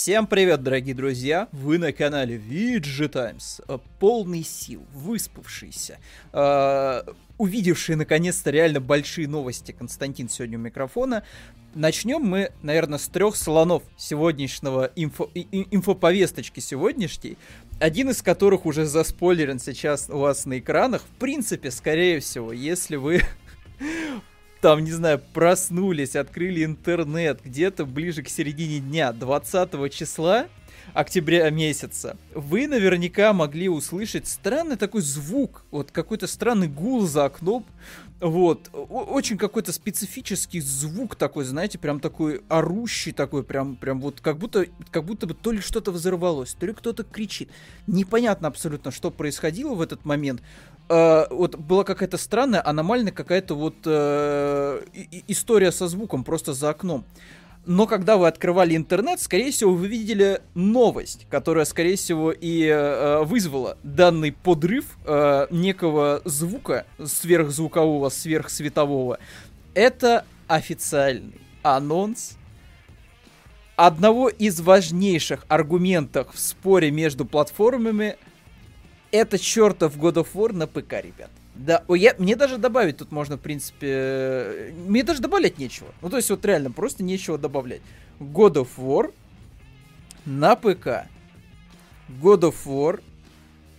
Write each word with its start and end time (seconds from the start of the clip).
Всем 0.00 0.28
привет, 0.28 0.62
дорогие 0.62 0.94
друзья! 0.94 1.48
Вы 1.50 1.76
на 1.76 1.92
канале 1.92 2.36
VG 2.36 3.08
Times, 3.08 3.60
э, 3.66 3.78
полный 3.98 4.44
сил, 4.44 4.86
выспавшийся, 4.94 5.98
э, 6.32 7.02
увидевший 7.36 7.96
наконец-то 7.96 8.52
реально 8.52 8.78
большие 8.78 9.26
новости. 9.26 9.72
Константин 9.72 10.28
сегодня 10.28 10.56
у 10.56 10.60
микрофона. 10.60 11.24
Начнем 11.74 12.20
мы, 12.20 12.52
наверное, 12.62 13.00
с 13.00 13.08
трех 13.08 13.34
слонов 13.34 13.82
сегодняшнего 13.96 14.92
инфо, 14.94 15.30
инфоповесточки 15.34 16.60
сегодняшней, 16.60 17.36
один 17.80 18.10
из 18.10 18.22
которых 18.22 18.66
уже 18.66 18.84
заспойлерен 18.86 19.58
сейчас 19.58 20.08
у 20.08 20.18
вас 20.18 20.46
на 20.46 20.60
экранах. 20.60 21.02
В 21.02 21.18
принципе, 21.18 21.72
скорее 21.72 22.20
всего, 22.20 22.52
если 22.52 22.94
вы 22.94 23.22
там, 24.60 24.82
не 24.82 24.92
знаю, 24.92 25.20
проснулись, 25.32 26.16
открыли 26.16 26.64
интернет 26.64 27.40
где-то 27.44 27.84
ближе 27.84 28.22
к 28.22 28.28
середине 28.28 28.80
дня, 28.80 29.12
20 29.12 29.92
числа 29.92 30.48
октября 30.94 31.50
месяца, 31.50 32.16
вы 32.34 32.66
наверняка 32.66 33.32
могли 33.32 33.68
услышать 33.68 34.26
странный 34.26 34.76
такой 34.76 35.02
звук, 35.02 35.64
вот 35.70 35.90
какой-то 35.90 36.26
странный 36.26 36.68
гул 36.68 37.06
за 37.06 37.26
окном, 37.26 37.66
вот, 38.20 38.68
очень 38.72 39.38
какой-то 39.38 39.72
специфический 39.72 40.60
звук 40.60 41.14
такой, 41.14 41.44
знаете, 41.44 41.78
прям 41.78 42.00
такой 42.00 42.42
орущий 42.48 43.12
такой, 43.12 43.44
прям, 43.44 43.76
прям 43.76 44.00
вот 44.00 44.20
как 44.20 44.38
будто, 44.38 44.66
как 44.90 45.04
будто 45.04 45.26
бы 45.26 45.34
то 45.34 45.52
ли 45.52 45.60
что-то 45.60 45.92
взорвалось, 45.92 46.54
то 46.54 46.66
ли 46.66 46.72
кто-то 46.72 47.04
кричит. 47.04 47.50
Непонятно 47.86 48.48
абсолютно, 48.48 48.90
что 48.90 49.10
происходило 49.12 49.74
в 49.74 49.80
этот 49.80 50.04
момент. 50.04 50.42
Э, 50.88 51.26
вот 51.30 51.56
была 51.56 51.84
какая-то 51.84 52.16
странная, 52.18 52.66
аномальная 52.66 53.12
какая-то 53.12 53.54
вот 53.54 53.76
э, 53.84 54.82
история 55.26 55.72
со 55.72 55.88
звуком 55.88 56.24
просто 56.24 56.52
за 56.52 56.70
окном. 56.70 57.04
Но 57.66 57.86
когда 57.86 58.16
вы 58.16 58.28
открывали 58.28 58.74
интернет, 58.74 59.20
скорее 59.20 59.50
всего, 59.50 59.74
вы 59.74 59.88
видели 59.88 60.40
новость, 60.54 61.26
которая, 61.28 61.66
скорее 61.66 61.96
всего, 61.96 62.32
и 62.32 62.64
э, 62.64 63.22
вызвала 63.24 63.76
данный 63.82 64.32
подрыв 64.32 64.96
э, 65.04 65.48
некого 65.50 66.22
звука 66.24 66.86
сверхзвукового, 67.02 68.08
сверхсветового. 68.08 69.18
Это 69.74 70.24
официальный 70.46 71.38
анонс 71.62 72.38
одного 73.76 74.28
из 74.28 74.60
важнейших 74.60 75.44
аргументов 75.48 76.28
в 76.32 76.38
споре 76.38 76.90
между 76.90 77.26
платформами 77.26 78.16
это 79.10 79.38
чертов 79.38 79.96
God 79.96 80.14
of 80.14 80.28
War 80.34 80.52
на 80.52 80.66
ПК, 80.66 80.94
ребят. 81.02 81.30
Да, 81.54 81.82
о, 81.88 81.96
я, 81.96 82.14
мне 82.18 82.36
даже 82.36 82.56
добавить 82.56 82.98
тут 82.98 83.10
можно, 83.10 83.36
в 83.36 83.40
принципе... 83.40 84.72
Мне 84.86 85.02
даже 85.02 85.20
добавлять 85.20 85.58
нечего. 85.58 85.88
Ну, 86.02 86.08
то 86.08 86.16
есть, 86.16 86.30
вот 86.30 86.44
реально, 86.44 86.70
просто 86.70 87.02
нечего 87.02 87.36
добавлять. 87.36 87.80
God 88.20 88.54
of 88.54 88.68
War 88.76 89.12
на 90.24 90.54
ПК. 90.54 91.08
God 92.22 92.42
of 92.42 92.54
War 92.64 93.02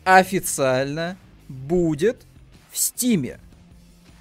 официально 0.03 1.17
будет 1.47 2.23
в 2.71 2.77
Стиме. 2.77 3.39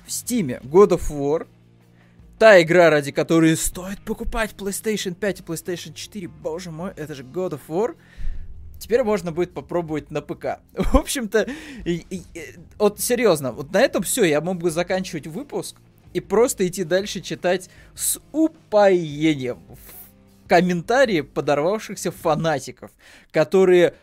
В 0.06 0.12
Стиме 0.12 0.60
God 0.62 0.90
of 0.90 1.10
War 1.10 1.46
та 2.38 2.62
игра, 2.62 2.90
ради 2.90 3.10
которой 3.10 3.56
стоит 3.56 4.00
покупать 4.00 4.54
PlayStation 4.56 5.14
5 5.14 5.40
и 5.40 5.42
PlayStation 5.42 5.92
4. 5.92 6.28
Боже 6.28 6.70
мой, 6.70 6.92
это 6.96 7.14
же 7.14 7.24
God 7.24 7.50
of 7.50 7.60
War. 7.68 7.96
Теперь 8.78 9.02
можно 9.02 9.32
будет 9.32 9.52
попробовать 9.52 10.10
на 10.10 10.22
ПК. 10.22 10.60
В 10.72 10.96
общем-то, 10.96 11.48
вот 12.78 13.00
серьезно, 13.00 13.52
вот 13.52 13.72
на 13.72 13.80
этом 13.80 14.02
все, 14.02 14.24
я 14.24 14.40
мог 14.40 14.58
бы 14.58 14.70
заканчивать 14.70 15.26
выпуск 15.26 15.76
и 16.12 16.20
просто 16.20 16.66
идти 16.66 16.84
дальше 16.84 17.20
читать 17.20 17.68
с 17.94 18.20
упоением 18.32 19.58
комментарии 20.46 21.20
подорвавшихся 21.20 22.10
фанатиков, 22.10 22.90
которые 23.30 23.94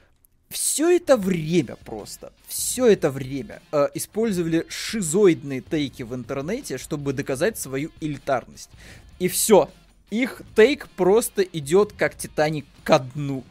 все 0.49 0.95
это 0.95 1.17
время 1.17 1.75
просто, 1.83 2.31
все 2.47 2.85
это 2.85 3.09
время 3.09 3.61
э, 3.71 3.89
использовали 3.95 4.65
шизоидные 4.69 5.61
тейки 5.61 6.03
в 6.03 6.13
интернете, 6.13 6.77
чтобы 6.77 7.13
доказать 7.13 7.57
свою 7.57 7.91
элитарность. 7.99 8.69
И 9.17 9.27
все, 9.27 9.69
их 10.11 10.43
тейк 10.55 10.87
просто 10.95 11.41
идет 11.41 11.93
как 11.93 12.15
Титаник 12.15 12.65
ко 12.83 12.99
дну. 12.99 13.43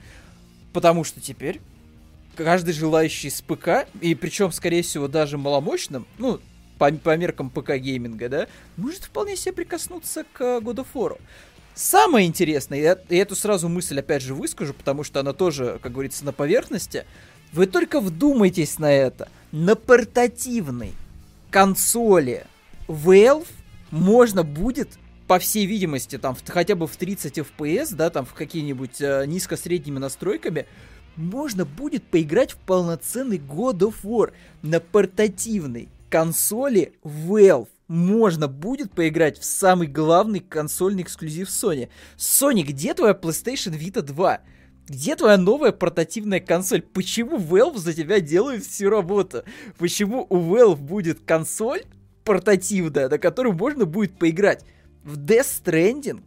Потому 0.74 1.04
что 1.04 1.20
теперь 1.20 1.60
каждый 2.36 2.74
желающий 2.74 3.30
с 3.30 3.40
ПК, 3.40 3.86
и 4.00 4.14
причем, 4.16 4.50
скорее 4.50 4.82
всего, 4.82 5.06
даже 5.06 5.38
маломощным, 5.38 6.04
ну, 6.18 6.40
по, 6.78 6.90
по 6.92 7.16
меркам 7.16 7.48
ПК-гейминга, 7.48 8.28
да, 8.28 8.48
может 8.76 9.04
вполне 9.04 9.36
себе 9.36 9.52
прикоснуться 9.52 10.24
к 10.32 10.40
God 10.40 10.84
of 10.84 10.88
War. 10.94 11.20
Самое 11.74 12.26
интересное, 12.26 12.80
я, 12.80 12.98
я 13.08 13.22
эту 13.22 13.36
сразу 13.36 13.68
мысль 13.68 14.00
опять 14.00 14.22
же 14.22 14.34
выскажу, 14.34 14.74
потому 14.74 15.04
что 15.04 15.20
она 15.20 15.32
тоже, 15.32 15.78
как 15.80 15.92
говорится, 15.92 16.24
на 16.24 16.32
поверхности. 16.32 17.04
Вы 17.52 17.66
только 17.66 18.00
вдумайтесь 18.00 18.80
на 18.80 18.92
это. 18.92 19.28
На 19.52 19.76
портативной 19.76 20.92
консоли 21.52 22.46
Valve 22.88 23.46
можно 23.92 24.42
будет 24.42 24.88
по 25.26 25.38
всей 25.38 25.66
видимости, 25.66 26.18
там, 26.18 26.34
в, 26.34 26.42
хотя 26.46 26.74
бы 26.74 26.86
в 26.86 26.96
30 26.96 27.38
FPS, 27.38 27.94
да, 27.94 28.10
там, 28.10 28.24
в 28.26 28.34
какие-нибудь 28.34 29.00
э, 29.00 29.24
низко-средними 29.26 29.98
настройками, 29.98 30.66
можно 31.16 31.64
будет 31.64 32.04
поиграть 32.04 32.52
в 32.52 32.58
полноценный 32.58 33.38
God 33.38 33.78
of 33.78 33.94
War 34.02 34.32
на 34.62 34.80
портативной 34.80 35.88
консоли 36.10 36.92
Valve. 37.02 37.68
Можно 37.86 38.48
будет 38.48 38.92
поиграть 38.92 39.38
в 39.38 39.44
самый 39.44 39.86
главный 39.86 40.40
консольный 40.40 41.02
эксклюзив 41.02 41.48
Sony. 41.48 41.88
Sony, 42.16 42.62
где 42.62 42.94
твоя 42.94 43.14
PlayStation 43.14 43.78
Vita 43.78 44.02
2? 44.02 44.40
Где 44.88 45.16
твоя 45.16 45.38
новая 45.38 45.72
портативная 45.72 46.40
консоль? 46.40 46.82
Почему 46.82 47.38
Valve 47.38 47.78
за 47.78 47.94
тебя 47.94 48.20
делает 48.20 48.64
всю 48.64 48.90
работу? 48.90 49.44
Почему 49.78 50.26
у 50.28 50.36
Valve 50.36 50.76
будет 50.76 51.20
консоль 51.20 51.82
портативная, 52.24 53.08
на 53.08 53.18
которую 53.18 53.54
можно 53.54 53.84
будет 53.84 54.18
поиграть? 54.18 54.64
В 55.04 55.18
Death 55.18 55.62
Stranding, 55.64 56.22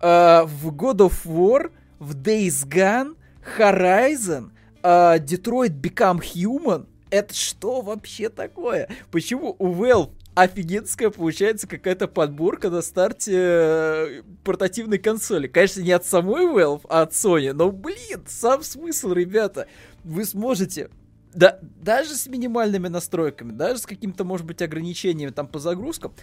э, 0.00 0.44
в 0.44 0.68
God 0.74 0.98
of 0.98 1.24
War, 1.24 1.70
в 1.98 2.14
Days 2.14 2.66
Gone, 2.68 3.16
Horizon, 3.58 4.50
э, 4.82 5.18
Detroit 5.18 5.80
Become 5.80 6.20
Human. 6.20 6.86
Это 7.10 7.34
что 7.34 7.80
вообще 7.82 8.28
такое? 8.28 8.88
Почему 9.10 9.54
у 9.58 9.72
Valve 9.72 10.10
офигенская 10.34 11.08
получается 11.08 11.66
какая-то 11.66 12.08
подборка 12.08 12.68
на 12.68 12.82
старте 12.82 13.32
э, 13.34 14.22
портативной 14.44 14.98
консоли. 14.98 15.46
Конечно, 15.46 15.80
не 15.80 15.92
от 15.92 16.04
самой 16.04 16.44
Valve, 16.44 16.82
а 16.90 17.02
от 17.02 17.12
Sony. 17.12 17.52
Но, 17.54 17.70
блин, 17.70 18.22
сам 18.26 18.62
смысл, 18.62 19.12
ребята. 19.12 19.66
Вы 20.04 20.26
сможете 20.26 20.90
да, 21.36 21.58
даже 21.82 22.14
с 22.14 22.26
минимальными 22.26 22.88
настройками, 22.88 23.52
даже 23.52 23.80
с 23.80 23.86
каким-то, 23.86 24.24
может 24.24 24.46
быть, 24.46 24.62
ограничениями 24.62 25.30
там 25.30 25.46
по 25.46 25.58
загрузкам, 25.58 26.14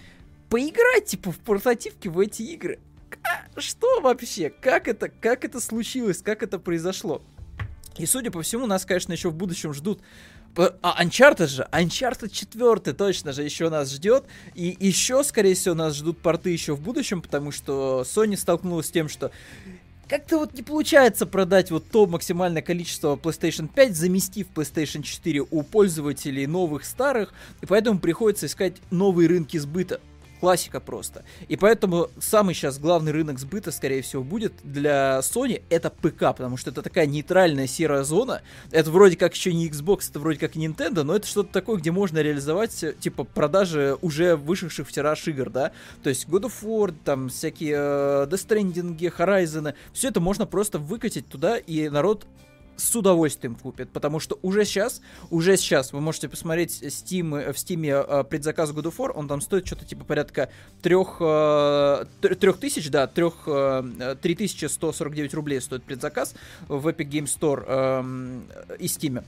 поиграть, 0.54 1.08
типа, 1.08 1.32
в 1.32 1.40
портативке 1.40 2.12
в 2.12 2.20
эти 2.20 2.44
игры. 2.44 2.78
Что 3.58 4.02
вообще? 4.02 4.52
Как 4.52 4.88
это, 4.88 5.10
как 5.10 5.46
это 5.46 5.60
случилось? 5.60 6.20
Как 6.20 6.44
это 6.44 6.60
произошло? 6.60 7.24
И, 7.98 8.06
судя 8.06 8.30
по 8.30 8.44
всему, 8.44 8.68
нас, 8.68 8.86
конечно, 8.86 9.14
еще 9.14 9.32
в 9.32 9.36
будущем 9.36 9.74
ждут 9.74 10.02
а 10.56 11.04
Uncharted 11.04 11.48
же, 11.48 11.68
Uncharted 11.72 12.30
4 12.30 12.94
точно 12.94 13.34
же 13.34 13.42
еще 13.42 13.72
нас 13.72 13.92
ждет. 13.92 14.26
И 14.54 14.78
еще, 14.80 15.24
скорее 15.24 15.56
всего, 15.56 15.74
нас 15.74 15.96
ждут 15.96 16.20
порты 16.20 16.52
еще 16.52 16.76
в 16.76 16.82
будущем, 16.82 17.24
потому 17.24 17.52
что 17.52 18.06
Sony 18.06 18.38
столкнулась 18.38 18.86
с 18.86 18.92
тем, 18.92 19.10
что 19.10 19.32
как-то 20.08 20.38
вот 20.38 20.54
не 20.54 20.62
получается 20.62 21.26
продать 21.26 21.72
вот 21.72 21.90
то 21.90 22.06
максимальное 22.06 22.62
количество 22.62 23.16
PlayStation 23.16 23.68
5, 23.68 23.96
заместив 23.96 24.46
PlayStation 24.54 25.02
4 25.02 25.42
у 25.50 25.64
пользователей 25.64 26.46
новых, 26.46 26.86
старых, 26.86 27.34
и 27.62 27.66
поэтому 27.66 27.98
приходится 27.98 28.46
искать 28.46 28.76
новые 28.92 29.28
рынки 29.28 29.58
сбыта 29.58 30.00
классика 30.44 30.82
просто. 30.82 31.24
И 31.48 31.56
поэтому 31.56 32.10
самый 32.20 32.54
сейчас 32.54 32.78
главный 32.78 33.14
рынок 33.14 33.40
сбыта, 33.40 33.72
скорее 33.72 34.02
всего, 34.02 34.24
будет 34.24 34.52
для 34.62 35.20
Sony 35.20 35.62
это 35.70 35.90
ПК, 35.90 36.36
потому 36.36 36.58
что 36.58 36.70
это 36.70 36.82
такая 36.82 37.06
нейтральная 37.06 37.66
серая 37.66 38.04
зона. 38.04 38.42
Это 38.70 38.92
вроде 38.92 39.16
как 39.16 39.34
еще 39.34 39.54
не 39.54 39.70
Xbox, 39.70 40.10
это 40.10 40.20
вроде 40.20 40.40
как 40.40 40.58
Nintendo, 40.58 41.04
но 41.04 41.16
это 41.16 41.26
что-то 41.28 41.54
такое, 41.54 41.78
где 41.78 41.92
можно 41.92 42.20
реализовать, 42.20 42.84
типа, 43.00 43.24
продажи 43.24 43.98
уже 44.02 44.36
вышедших 44.36 44.86
в 44.86 44.92
тираж 44.92 45.26
игр, 45.30 45.50
да. 45.50 45.72
То 46.04 46.10
есть 46.10 46.28
God 46.28 46.52
of 46.52 46.54
War, 46.62 46.94
там, 47.06 47.30
всякие 47.30 47.76
э, 47.78 48.28
Death 48.30 48.46
Stranding, 48.46 48.98
Horizon, 48.98 49.76
все 49.94 50.10
это 50.10 50.20
можно 50.20 50.46
просто 50.46 50.78
выкатить 50.78 51.30
туда, 51.30 51.56
и 51.56 51.88
народ 51.88 52.26
с 52.78 52.96
удовольствием 52.96 53.56
купят, 53.56 53.90
потому 53.90 54.20
что 54.20 54.40
уже 54.42 54.66
сейчас, 54.66 55.02
уже 55.30 55.58
сейчас 55.58 55.94
вы 55.94 56.02
можете 56.02 56.30
посмотреть 56.30 56.82
Steam, 56.84 57.40
э, 57.40 57.54
в 57.54 57.56
Steam 57.56 57.86
э, 57.86 58.24
предзаказ 58.24 58.72
God 58.72 58.86
of 58.86 58.98
War, 58.98 59.12
он 59.12 59.28
там 59.28 59.42
стоит 59.42 59.66
что-то 59.66 59.86
типа 59.86 60.06
порядка 60.06 60.50
трех, 60.82 61.18
э, 61.20 62.06
трех 62.22 62.58
тысяч, 62.58 62.90
да, 62.90 63.08
трех, 63.08 63.44
3149 64.22 65.34
рублей 65.34 65.62
стоит 65.62 65.84
предзаказ 65.84 66.36
в 66.68 66.88
Epic 66.88 67.10
Game 67.10 67.26
Store 67.26 67.64
э, 67.68 68.76
и 68.80 68.86
Steam. 68.86 69.24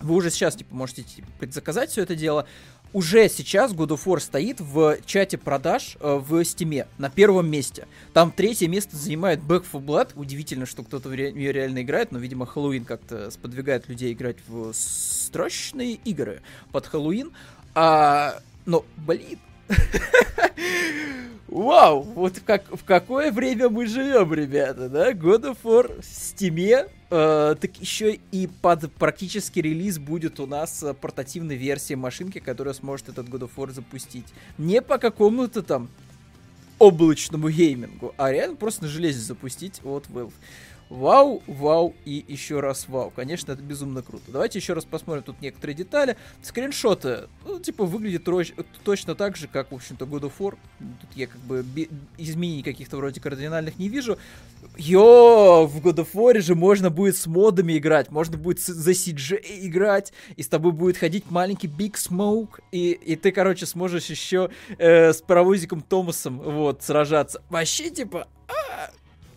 Вы 0.00 0.14
уже 0.14 0.30
сейчас, 0.30 0.56
типа, 0.56 0.74
можете 0.74 1.02
типа, 1.02 1.28
предзаказать 1.38 1.90
все 1.90 2.02
это 2.02 2.16
дело. 2.16 2.46
Уже 2.92 3.28
сейчас 3.28 3.72
God 3.72 3.88
of 3.88 4.04
War 4.04 4.18
стоит 4.20 4.60
в 4.60 4.98
чате 5.06 5.38
продаж 5.38 5.96
э, 6.00 6.14
в 6.16 6.44
Стиме 6.44 6.86
на 6.98 7.08
первом 7.10 7.48
месте. 7.48 7.86
Там 8.12 8.32
третье 8.32 8.68
место 8.68 8.96
занимает 8.96 9.40
Back 9.40 9.64
4 9.64 9.84
Blood. 9.84 10.10
Удивительно, 10.16 10.66
что 10.66 10.82
кто-то 10.82 11.08
в 11.08 11.12
ре- 11.12 11.32
ее 11.32 11.52
реально 11.52 11.82
играет, 11.82 12.10
но, 12.12 12.18
видимо, 12.18 12.46
Хэллоуин 12.46 12.84
как-то 12.84 13.30
сподвигает 13.30 13.88
людей 13.88 14.12
играть 14.12 14.36
в 14.48 14.72
страшные 14.72 15.94
игры 15.94 16.42
под 16.72 16.86
Хэллоуин. 16.86 17.32
А, 17.74 18.40
но, 18.66 18.84
блин, 18.96 19.38
Вау, 21.50 22.02
вот 22.02 22.40
как, 22.46 22.64
в 22.70 22.84
какое 22.84 23.32
время 23.32 23.68
мы 23.68 23.86
живем, 23.86 24.32
ребята, 24.32 24.88
да? 24.88 25.10
God 25.10 25.50
of 25.50 25.56
War 25.64 26.00
в 26.00 26.04
Steam, 26.04 26.88
э, 27.10 27.56
так 27.60 27.76
еще 27.78 28.20
и 28.30 28.46
под 28.46 28.92
практически 28.92 29.58
релиз 29.58 29.98
будет 29.98 30.38
у 30.38 30.46
нас 30.46 30.80
э, 30.84 30.94
портативной 30.94 31.56
версии 31.56 31.94
машинки, 31.94 32.38
которая 32.38 32.72
сможет 32.72 33.08
этот 33.08 33.26
God 33.26 33.40
of 33.40 33.50
War 33.56 33.72
запустить. 33.72 34.26
Не 34.58 34.80
по 34.80 34.98
какому-то 34.98 35.62
там 35.62 35.88
облачному 36.78 37.50
геймингу, 37.50 38.14
а 38.16 38.30
реально 38.30 38.54
просто 38.54 38.84
на 38.84 38.88
железе 38.88 39.18
запустить 39.18 39.80
от 39.82 40.06
Valve. 40.06 40.32
Вау, 40.90 41.40
вау 41.46 41.94
и 42.04 42.24
еще 42.26 42.58
раз 42.58 42.88
вау. 42.88 43.12
Конечно, 43.14 43.52
это 43.52 43.62
безумно 43.62 44.02
круто. 44.02 44.24
Давайте 44.26 44.58
еще 44.58 44.72
раз 44.72 44.84
посмотрим 44.84 45.22
тут 45.22 45.40
некоторые 45.40 45.76
детали. 45.76 46.16
Скриншоты, 46.42 47.28
ну, 47.46 47.60
типа, 47.60 47.84
выглядят 47.84 48.26
точно 48.82 49.14
так 49.14 49.36
же, 49.36 49.46
как, 49.46 49.70
в 49.70 49.74
общем-то, 49.76 50.04
God 50.04 50.22
of 50.22 50.32
War. 50.40 50.58
Тут 51.00 51.10
я 51.14 51.28
как 51.28 51.40
бы 51.42 51.64
изменений 52.18 52.64
каких-то 52.64 52.96
вроде 52.96 53.20
кардинальных 53.20 53.78
не 53.78 53.88
вижу. 53.88 54.18
Йо, 54.76 55.66
в 55.68 55.78
God 55.78 55.98
of 55.98 56.08
War 56.14 56.40
же 56.40 56.56
можно 56.56 56.90
будет 56.90 57.16
с 57.16 57.28
модами 57.28 57.78
играть, 57.78 58.10
можно 58.10 58.36
будет 58.36 58.58
за 58.58 58.90
CJ 58.90 59.42
играть, 59.60 60.12
и 60.34 60.42
с 60.42 60.48
тобой 60.48 60.72
будет 60.72 60.96
ходить 60.96 61.30
маленький 61.30 61.68
Big 61.68 61.92
Smoke, 61.92 62.60
и, 62.72 62.90
и 62.90 63.14
ты, 63.14 63.30
короче, 63.30 63.64
сможешь 63.64 64.06
еще 64.06 64.50
э, 64.76 65.12
с 65.12 65.22
паровозиком 65.22 65.82
Томасом, 65.82 66.40
вот, 66.40 66.82
сражаться. 66.82 67.42
Вообще, 67.48 67.90
типа, 67.90 68.26
а, 68.48 68.90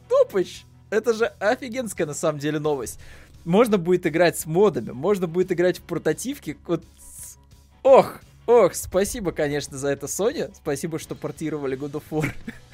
тупоч. 0.10 0.64
Это 0.94 1.14
же 1.14 1.26
офигенская 1.40 2.06
на 2.06 2.14
самом 2.14 2.38
деле 2.38 2.60
новость. 2.60 3.00
Можно 3.46 3.80
будет 3.80 4.06
играть 4.06 4.38
с 4.38 4.46
модами, 4.46 4.92
можно 4.92 5.26
будет 5.26 5.52
играть 5.52 5.80
в 5.80 5.82
портативке. 5.82 6.56
Вот... 6.68 6.84
Ох, 7.82 8.20
ох, 8.46 8.76
спасибо, 8.76 9.32
конечно, 9.32 9.76
за 9.76 9.90
это, 9.90 10.06
Sony. 10.06 10.54
Спасибо, 10.56 11.00
что 11.00 11.16
портировали 11.16 11.76
God 11.76 11.94
of 11.94 12.04
War. 12.12 12.32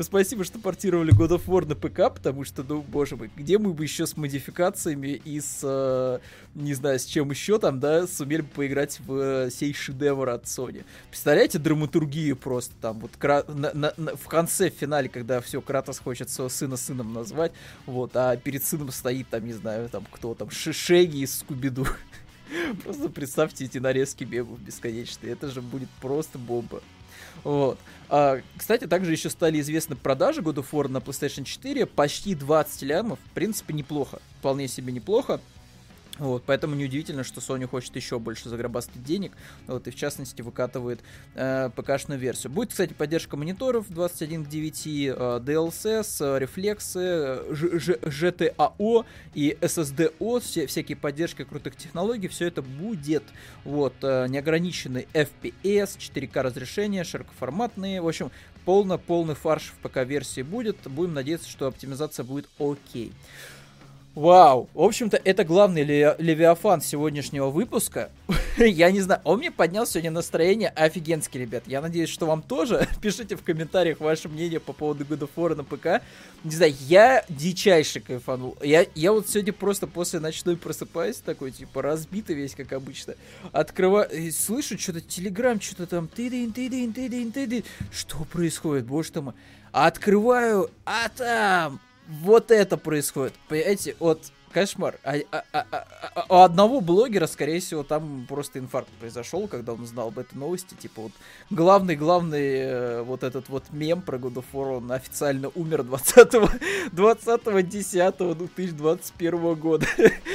Спасибо, 0.00 0.44
что 0.44 0.58
портировали 0.58 1.12
God 1.12 1.30
of 1.30 1.46
War 1.46 1.66
на 1.66 1.74
ПК, 1.74 2.14
потому 2.14 2.44
что, 2.44 2.62
ну, 2.62 2.82
боже 2.82 3.16
мой, 3.16 3.30
где 3.34 3.58
мы 3.58 3.72
бы 3.72 3.84
еще 3.84 4.06
с 4.06 4.16
модификациями 4.16 5.20
и 5.24 5.40
с, 5.40 5.60
э, 5.62 6.18
не 6.54 6.74
знаю, 6.74 6.98
с 6.98 7.04
чем 7.04 7.30
еще 7.30 7.58
там, 7.58 7.80
да, 7.80 8.06
сумели 8.06 8.42
бы 8.42 8.48
поиграть 8.48 9.00
в 9.00 9.14
э, 9.46 9.50
сей 9.50 9.72
шедевр 9.72 10.28
от 10.28 10.44
Sony. 10.44 10.84
Представляете 11.10 11.58
драматургию 11.58 12.36
просто 12.36 12.74
там, 12.80 12.98
вот 13.00 13.12
кра- 13.18 13.44
на, 13.48 13.72
на, 13.72 13.92
на, 13.96 14.16
в 14.16 14.26
конце, 14.26 14.70
в 14.70 14.74
финале, 14.74 15.08
когда 15.08 15.40
все, 15.40 15.60
Кратос 15.60 15.98
хочет 15.98 16.30
своего 16.30 16.48
сына 16.48 16.76
сыном 16.76 17.12
назвать, 17.12 17.52
вот, 17.86 18.16
а 18.16 18.36
перед 18.36 18.64
сыном 18.64 18.90
стоит 18.90 19.28
там, 19.28 19.44
не 19.44 19.52
знаю, 19.52 19.88
там, 19.88 20.06
кто 20.10 20.34
там, 20.34 20.50
Шишеги 20.50 21.18
из 21.18 21.38
Скубиду. 21.38 21.86
Просто 22.84 23.08
представьте 23.08 23.64
эти 23.64 23.78
нарезки 23.78 24.24
мемов 24.24 24.60
бесконечные. 24.60 25.32
Это 25.32 25.48
же 25.48 25.62
будет 25.62 25.88
просто 26.00 26.38
бомба. 26.38 26.82
Вот. 27.42 27.78
А, 28.08 28.40
кстати, 28.56 28.86
также 28.86 29.12
еще 29.12 29.30
стали 29.30 29.60
известны 29.60 29.96
продажи 29.96 30.40
God 30.40 30.56
of 30.56 30.66
War 30.72 30.88
на 30.88 30.98
PlayStation 30.98 31.44
4. 31.44 31.86
Почти 31.86 32.34
20 32.34 32.82
лямов. 32.82 33.18
В 33.18 33.34
принципе, 33.34 33.74
неплохо. 33.74 34.20
Вполне 34.38 34.68
себе 34.68 34.92
неплохо. 34.92 35.40
Вот, 36.18 36.44
поэтому 36.46 36.76
неудивительно, 36.76 37.24
что 37.24 37.40
Sony 37.40 37.66
хочет 37.66 37.96
еще 37.96 38.20
больше 38.20 38.48
заграбастать 38.48 39.02
денег, 39.02 39.32
вот, 39.66 39.88
и 39.88 39.90
в 39.90 39.96
частности 39.96 40.42
выкатывает 40.42 41.00
э, 41.34 41.70
ПК-шную 41.74 42.18
версию. 42.18 42.52
Будет, 42.52 42.70
кстати, 42.70 42.92
поддержка 42.92 43.36
мониторов 43.36 43.86
21 43.88 44.44
к 44.44 44.48
9, 44.48 44.86
э, 44.86 44.90
DLSS, 45.10 46.38
рефлексы, 46.38 47.40
GTAO 47.50 49.04
и 49.34 49.58
SSDO, 49.60 50.40
все, 50.40 50.66
всякие 50.68 50.96
поддержки 50.96 51.42
крутых 51.42 51.74
технологий, 51.74 52.28
все 52.28 52.46
это 52.46 52.62
будет. 52.62 53.24
Вот, 53.64 53.94
э, 54.02 54.28
неограниченный 54.28 55.08
FPS, 55.14 55.98
4К 55.98 56.42
разрешение, 56.42 57.02
широкоформатные, 57.02 58.00
в 58.00 58.06
общем, 58.06 58.30
полно-полный 58.64 59.34
фарш 59.34 59.72
в 59.76 59.88
ПК-версии 59.88 60.42
будет. 60.42 60.76
Будем 60.84 61.14
надеяться, 61.14 61.50
что 61.50 61.66
оптимизация 61.66 62.24
будет 62.24 62.48
окей. 62.58 63.08
Okay. 63.08 63.12
Вау, 64.14 64.68
в 64.74 64.80
общем-то, 64.80 65.20
это 65.24 65.44
главный 65.44 65.82
левиафан 65.82 66.80
сегодняшнего 66.80 67.50
выпуска. 67.50 68.12
Я 68.56 68.92
не 68.92 69.00
знаю, 69.00 69.20
он 69.24 69.38
мне 69.38 69.50
поднял 69.50 69.86
сегодня 69.86 70.12
настроение 70.12 70.68
офигенски, 70.68 71.36
ребят. 71.36 71.64
Я 71.66 71.80
надеюсь, 71.80 72.10
что 72.10 72.26
вам 72.26 72.40
тоже. 72.40 72.86
Пишите 73.02 73.34
в 73.34 73.42
комментариях 73.42 73.98
ваше 73.98 74.28
мнение 74.28 74.60
по 74.60 74.72
поводу 74.72 75.04
God 75.04 75.28
of 75.28 75.30
War 75.34 75.56
на 75.56 75.64
ПК. 75.64 76.00
Не 76.44 76.54
знаю, 76.54 76.72
я 76.82 77.24
дичайше 77.28 77.98
кайфанул. 77.98 78.56
Я, 78.62 78.86
я 78.94 79.10
вот 79.10 79.28
сегодня 79.28 79.52
просто 79.52 79.88
после 79.88 80.20
ночной 80.20 80.56
просыпаюсь, 80.56 81.16
такой, 81.16 81.50
типа, 81.50 81.82
разбитый 81.82 82.36
весь, 82.36 82.54
как 82.54 82.72
обычно. 82.72 83.14
Открываю, 83.50 84.08
слышу 84.30 84.78
что-то, 84.78 85.00
телеграм, 85.00 85.60
что-то 85.60 85.88
там, 85.88 86.06
ты 86.06 86.30
ты 86.30 86.48
ты 86.52 86.68
ты 86.70 86.92
ты 86.92 87.30
ты 87.32 87.46
ты 87.48 87.64
Что 87.90 88.18
происходит, 88.30 88.86
боже 88.86 89.10
ты 89.10 89.22
мой. 89.22 89.34
Открываю, 89.72 90.70
а 90.84 91.08
там 91.08 91.80
вот 92.08 92.50
это 92.50 92.76
происходит. 92.76 93.34
Понимаете, 93.48 93.96
вот 93.98 94.20
кошмар. 94.54 94.98
А, 95.02 95.16
а, 95.32 95.44
а, 95.52 95.66
а, 95.70 95.86
а, 96.14 96.26
у 96.28 96.42
одного 96.42 96.80
блогера, 96.80 97.26
скорее 97.26 97.60
всего, 97.60 97.82
там 97.82 98.24
просто 98.28 98.60
инфаркт 98.60 98.90
произошел, 99.00 99.48
когда 99.48 99.72
он 99.72 99.82
узнал 99.82 100.08
об 100.08 100.18
этой 100.18 100.36
новости. 100.36 100.74
Типа 100.74 101.02
вот 101.02 101.12
главный-главный 101.50 102.58
э, 102.58 103.02
вот 103.02 103.24
этот 103.24 103.48
вот 103.48 103.64
мем 103.70 104.00
про 104.00 104.16
God 104.16 104.34
of 104.34 104.44
War, 104.52 104.78
он 104.78 104.92
официально 104.92 105.50
умер 105.54 105.80
20-го, 105.80 106.48
20-го 106.96 107.60
10 107.60 108.38
2021 108.38 109.54
года. 109.56 109.86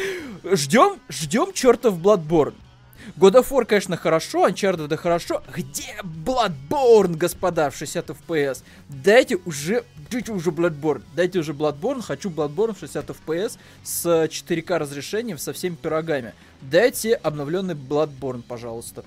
ждем, 0.43 0.99
ждем 1.09 1.53
чертов 1.53 1.97
Bloodborne. 1.97 2.55
God 3.17 3.33
of 3.33 3.49
War, 3.49 3.65
конечно, 3.65 3.97
хорошо, 3.97 4.47
Uncharted 4.47 4.87
да 4.87 4.97
хорошо. 4.97 5.43
Где 5.53 5.95
Bloodborne, 6.03 7.15
господа, 7.15 7.69
в 7.69 7.75
60 7.75 8.09
FPS? 8.09 8.63
Дайте 8.87 9.37
уже, 9.45 9.83
дайте 10.09 10.31
уже 10.31 10.51
Bloodborne. 10.51 11.03
Дайте 11.15 11.39
уже 11.39 11.53
Bloodborne. 11.53 12.01
Хочу 12.01 12.29
Bloodborne 12.29 12.75
в 12.75 12.79
60 12.79 13.09
FPS 13.09 13.57
с 13.83 14.05
4К 14.05 14.77
разрешением, 14.77 15.37
со 15.37 15.53
всеми 15.53 15.75
пирогами. 15.75 16.33
Дайте 16.61 17.15
обновленный 17.15 17.75
Bloodborne, 17.75 18.41
пожалуйста 18.41 19.03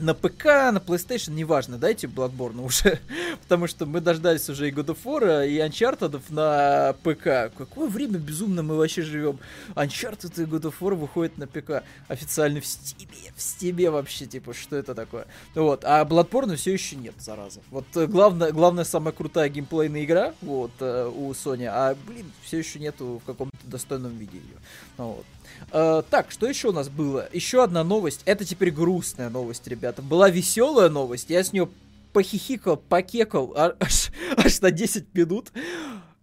на 0.00 0.14
ПК, 0.14 0.44
на 0.44 0.78
PlayStation, 0.78 1.32
неважно, 1.32 1.78
дайте 1.78 2.06
Bloodborne 2.06 2.64
уже, 2.64 3.00
потому 3.42 3.66
что 3.66 3.86
мы 3.86 4.00
дождались 4.00 4.48
уже 4.48 4.68
и 4.68 4.72
God 4.72 4.86
of 4.86 4.98
War, 5.04 5.48
и 5.48 5.58
Uncharted 5.58 6.20
на 6.30 6.94
ПК. 7.02 7.54
Какое 7.56 7.88
время 7.88 8.18
безумно 8.18 8.62
мы 8.62 8.76
вообще 8.76 9.02
живем. 9.02 9.38
Uncharted 9.74 10.42
и 10.42 10.46
God 10.46 10.62
of 10.62 10.74
War 10.80 10.94
выходят 10.94 11.38
на 11.38 11.46
ПК 11.46 11.84
официально 12.08 12.60
в 12.60 12.64
Steam, 12.64 13.08
в 13.34 13.38
Steam 13.38 13.90
вообще, 13.90 14.26
типа, 14.26 14.54
что 14.54 14.76
это 14.76 14.94
такое? 14.94 15.26
Вот, 15.54 15.84
а 15.84 16.04
Bloodborne 16.04 16.56
все 16.56 16.72
еще 16.72 16.96
нет, 16.96 17.14
зараза. 17.18 17.60
Вот 17.70 17.84
э, 17.94 18.06
главное, 18.06 18.52
главная 18.52 18.84
самая 18.84 19.12
крутая 19.12 19.48
геймплейная 19.48 20.04
игра, 20.04 20.34
вот, 20.40 20.72
э, 20.80 21.10
у 21.14 21.30
Sony, 21.32 21.66
а, 21.66 21.96
блин, 22.06 22.30
все 22.42 22.58
еще 22.58 22.78
нету 22.78 23.20
в 23.22 23.26
каком-то 23.26 23.49
достойном 23.70 24.16
виде 24.16 24.38
ее. 24.38 24.56
Вот. 24.96 25.24
Uh, 25.72 26.04
так, 26.10 26.30
что 26.30 26.46
еще 26.46 26.68
у 26.68 26.72
нас 26.72 26.88
было? 26.88 27.28
Еще 27.32 27.62
одна 27.62 27.84
новость. 27.84 28.22
Это 28.24 28.44
теперь 28.44 28.70
грустная 28.70 29.30
новость, 29.30 29.66
ребята. 29.66 30.02
Была 30.02 30.28
веселая 30.30 30.88
новость. 30.88 31.30
Я 31.30 31.42
с 31.42 31.52
нее 31.52 31.68
похихикал, 32.12 32.76
покекал 32.76 33.52
а, 33.56 33.76
аж, 33.78 34.10
аж 34.36 34.60
на 34.60 34.70
10 34.70 35.14
минут. 35.14 35.52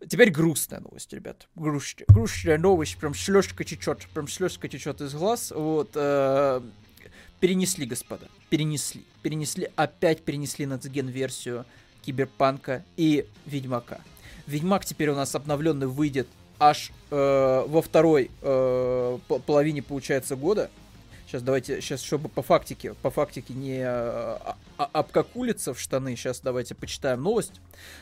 Теперь 0.08 0.32
грустная 0.32 0.80
новость, 0.80 1.12
ребят. 1.14 1.48
Грустная, 1.56 2.06
грустная 2.08 2.58
новость. 2.58 2.98
Прям 2.98 3.14
слезка 3.14 3.64
течет. 3.64 4.08
Прям 4.14 4.28
слезка 4.28 4.68
течет 4.68 5.02
из 5.02 5.14
глаз. 5.14 5.52
Вот. 5.56 5.96
Uh, 5.96 6.64
перенесли, 7.40 7.86
господа. 7.86 8.28
Перенесли. 8.50 9.04
Перенесли. 9.22 9.70
Опять 9.76 10.24
перенесли 10.24 10.66
на 10.66 10.76
версию 10.76 11.66
Киберпанка 12.04 12.86
и 12.96 13.28
Ведьмака. 13.46 14.00
Ведьмак 14.48 14.86
теперь 14.86 15.10
у 15.10 15.16
нас 15.16 15.36
обновленный 15.36 15.88
выйдет 15.88 16.28
аж 16.60 16.92
э, 17.12 17.64
во 17.68 17.82
второй 17.82 18.32
э, 18.42 19.18
половине, 19.46 19.82
получается, 19.82 20.36
года. 20.36 20.70
Сейчас 21.28 21.44
давайте, 21.44 21.82
сейчас, 21.82 22.02
чтобы 22.02 22.30
по 22.30 22.42
фактике, 22.42 22.94
по 22.94 23.12
фактике 23.12 23.54
не 23.54 23.82
а, 23.82 24.56
а, 24.78 24.90
обкакулиться 24.94 25.74
в 25.74 25.80
штаны, 25.80 26.16
сейчас 26.16 26.40
давайте 26.40 26.74
почитаем 26.74 27.22
новость. 27.22 27.60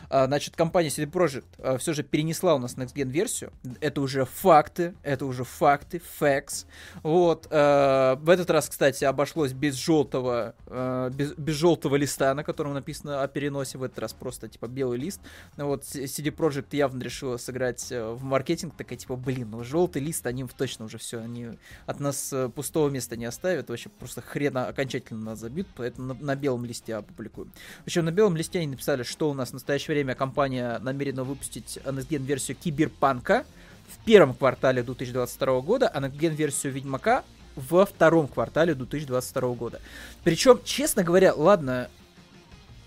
А, 0.09 0.27
значит, 0.27 0.55
компания 0.55 0.89
CD 0.89 1.09
Projekt 1.09 1.45
а, 1.57 1.77
все 1.79 1.93
же 1.93 2.03
перенесла 2.03 2.53
у 2.53 2.59
нас 2.59 2.75
Next 2.75 2.93
Gen 2.93 3.09
версию. 3.09 3.51
Это 3.81 4.01
уже 4.01 4.25
факты, 4.25 4.93
это 5.01 5.25
уже 5.25 5.43
факты, 5.43 6.01
facts. 6.19 6.67
Вот. 7.01 7.47
А, 7.49 8.15
в 8.17 8.29
этот 8.29 8.51
раз, 8.51 8.69
кстати, 8.69 9.03
обошлось 9.05 9.53
без 9.53 9.73
желтого, 9.73 10.53
а, 10.67 11.09
без, 11.09 11.33
без 11.33 11.55
желтого 11.55 11.95
листа, 11.95 12.31
на 12.35 12.43
котором 12.43 12.75
написано 12.75 13.23
о 13.23 13.27
переносе. 13.27 13.79
В 13.79 13.83
этот 13.83 13.97
раз 13.97 14.13
просто, 14.13 14.47
типа, 14.47 14.67
белый 14.67 14.99
лист. 14.99 15.19
Вот 15.57 15.81
CD 15.81 16.25
Projekt 16.25 16.75
явно 16.75 17.01
решила 17.01 17.37
сыграть 17.37 17.91
э, 17.91 18.11
в 18.11 18.23
маркетинг, 18.23 18.75
такая, 18.77 18.99
типа, 18.99 19.15
блин, 19.15 19.49
ну 19.49 19.63
желтый 19.63 20.01
лист, 20.01 20.27
они 20.27 20.45
точно 20.45 20.85
уже 20.85 20.99
все, 20.99 21.19
они 21.19 21.49
от 21.85 21.99
нас 21.99 22.31
э, 22.31 22.49
пустого 22.49 22.89
места 22.89 23.14
места 23.15 23.17
не 23.17 23.25
оставят, 23.25 23.69
вообще 23.69 23.89
просто 23.89 24.21
хрена 24.21 24.67
окончательно 24.67 25.21
нас 25.21 25.39
забьют, 25.39 25.67
поэтому 25.75 26.13
на, 26.13 26.13
на 26.13 26.35
белом 26.35 26.65
листе 26.65 26.95
опубликуем. 26.95 27.51
Причем 27.83 28.05
на 28.05 28.11
белом 28.11 28.35
листе 28.35 28.59
они 28.59 28.67
написали, 28.67 29.03
что 29.03 29.29
у 29.29 29.33
нас 29.33 29.49
в 29.49 29.53
настоящее 29.53 29.95
время 29.95 30.15
компания 30.15 30.79
намерена 30.79 31.23
выпустить 31.23 31.79
Next 31.83 32.17
версию 32.17 32.57
Киберпанка 32.57 33.45
в 33.87 34.03
первом 34.05 34.33
квартале 34.33 34.83
2022 34.83 35.61
года, 35.61 35.87
а 35.87 35.99
Next 36.01 36.35
версию 36.35 36.73
Ведьмака 36.73 37.23
во 37.55 37.85
втором 37.85 38.27
квартале 38.27 38.75
2022 38.75 39.53
года. 39.53 39.81
Причем, 40.23 40.59
честно 40.63 41.03
говоря, 41.03 41.33
ладно, 41.33 41.89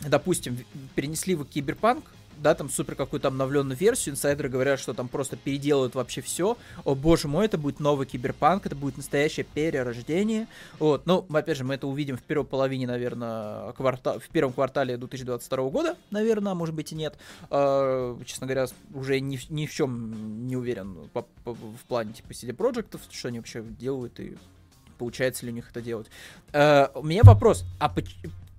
допустим, 0.00 0.58
перенесли 0.94 1.35
вы 1.35 1.47
Киберпанк, 1.47 2.04
да, 2.40 2.54
там 2.54 2.68
супер 2.71 2.95
какую-то 2.95 3.28
обновленную 3.28 3.76
версию, 3.76 4.14
инсайдеры 4.14 4.49
говорят, 4.49 4.80
что 4.80 4.95
там 4.95 5.09
просто 5.09 5.37
переделают 5.37 5.95
вообще 5.95 6.21
все. 6.21 6.57
О 6.85 6.95
боже 6.95 7.28
мой, 7.28 7.47
это 7.47 7.59
будет 7.59 7.80
новый 7.80 8.07
киберпанк, 8.07 8.66
это 8.66 8.76
будет 8.76 8.97
настоящее 8.97 9.45
перерождение. 9.45 10.47
Вот, 10.78 11.07
ну, 11.07 11.26
опять 11.33 11.57
же, 11.57 11.64
мы 11.64 11.75
это 11.75 11.87
увидим 11.87 12.16
в 12.16 12.23
первой 12.23 12.45
половине, 12.45 12.87
наверное, 12.87 13.73
кварта... 13.73 14.18
в 14.18 14.28
первом 14.28 14.52
квартале 14.52 14.97
2022 14.97 15.71
года, 15.71 15.97
наверное, 16.11 16.52
а 16.52 16.54
может 16.54 16.75
быть 16.75 16.92
и 16.92 16.95
нет. 16.95 17.16
Э, 17.50 18.16
честно 18.25 18.47
говоря, 18.47 18.66
уже 18.95 19.21
ни, 19.21 19.38
ни 19.50 19.66
в 19.66 19.73
чем 19.73 20.47
не 20.47 20.57
уверен 20.57 21.09
по, 21.12 21.23
по, 21.45 21.54
в 21.54 21.85
плане 21.87 22.12
типа 22.12 22.33
CD 22.33 22.54
Projekt, 22.54 22.99
что 23.11 23.28
они 23.28 23.38
вообще 23.38 23.62
делают 23.62 24.18
и 24.21 24.37
получается 24.99 25.47
ли 25.47 25.52
у 25.52 25.54
них 25.54 25.71
это 25.71 25.80
делать. 25.80 26.09
Э, 26.52 26.88
у 26.95 27.02
меня 27.02 27.23
вопрос, 27.23 27.64
а 27.78 27.88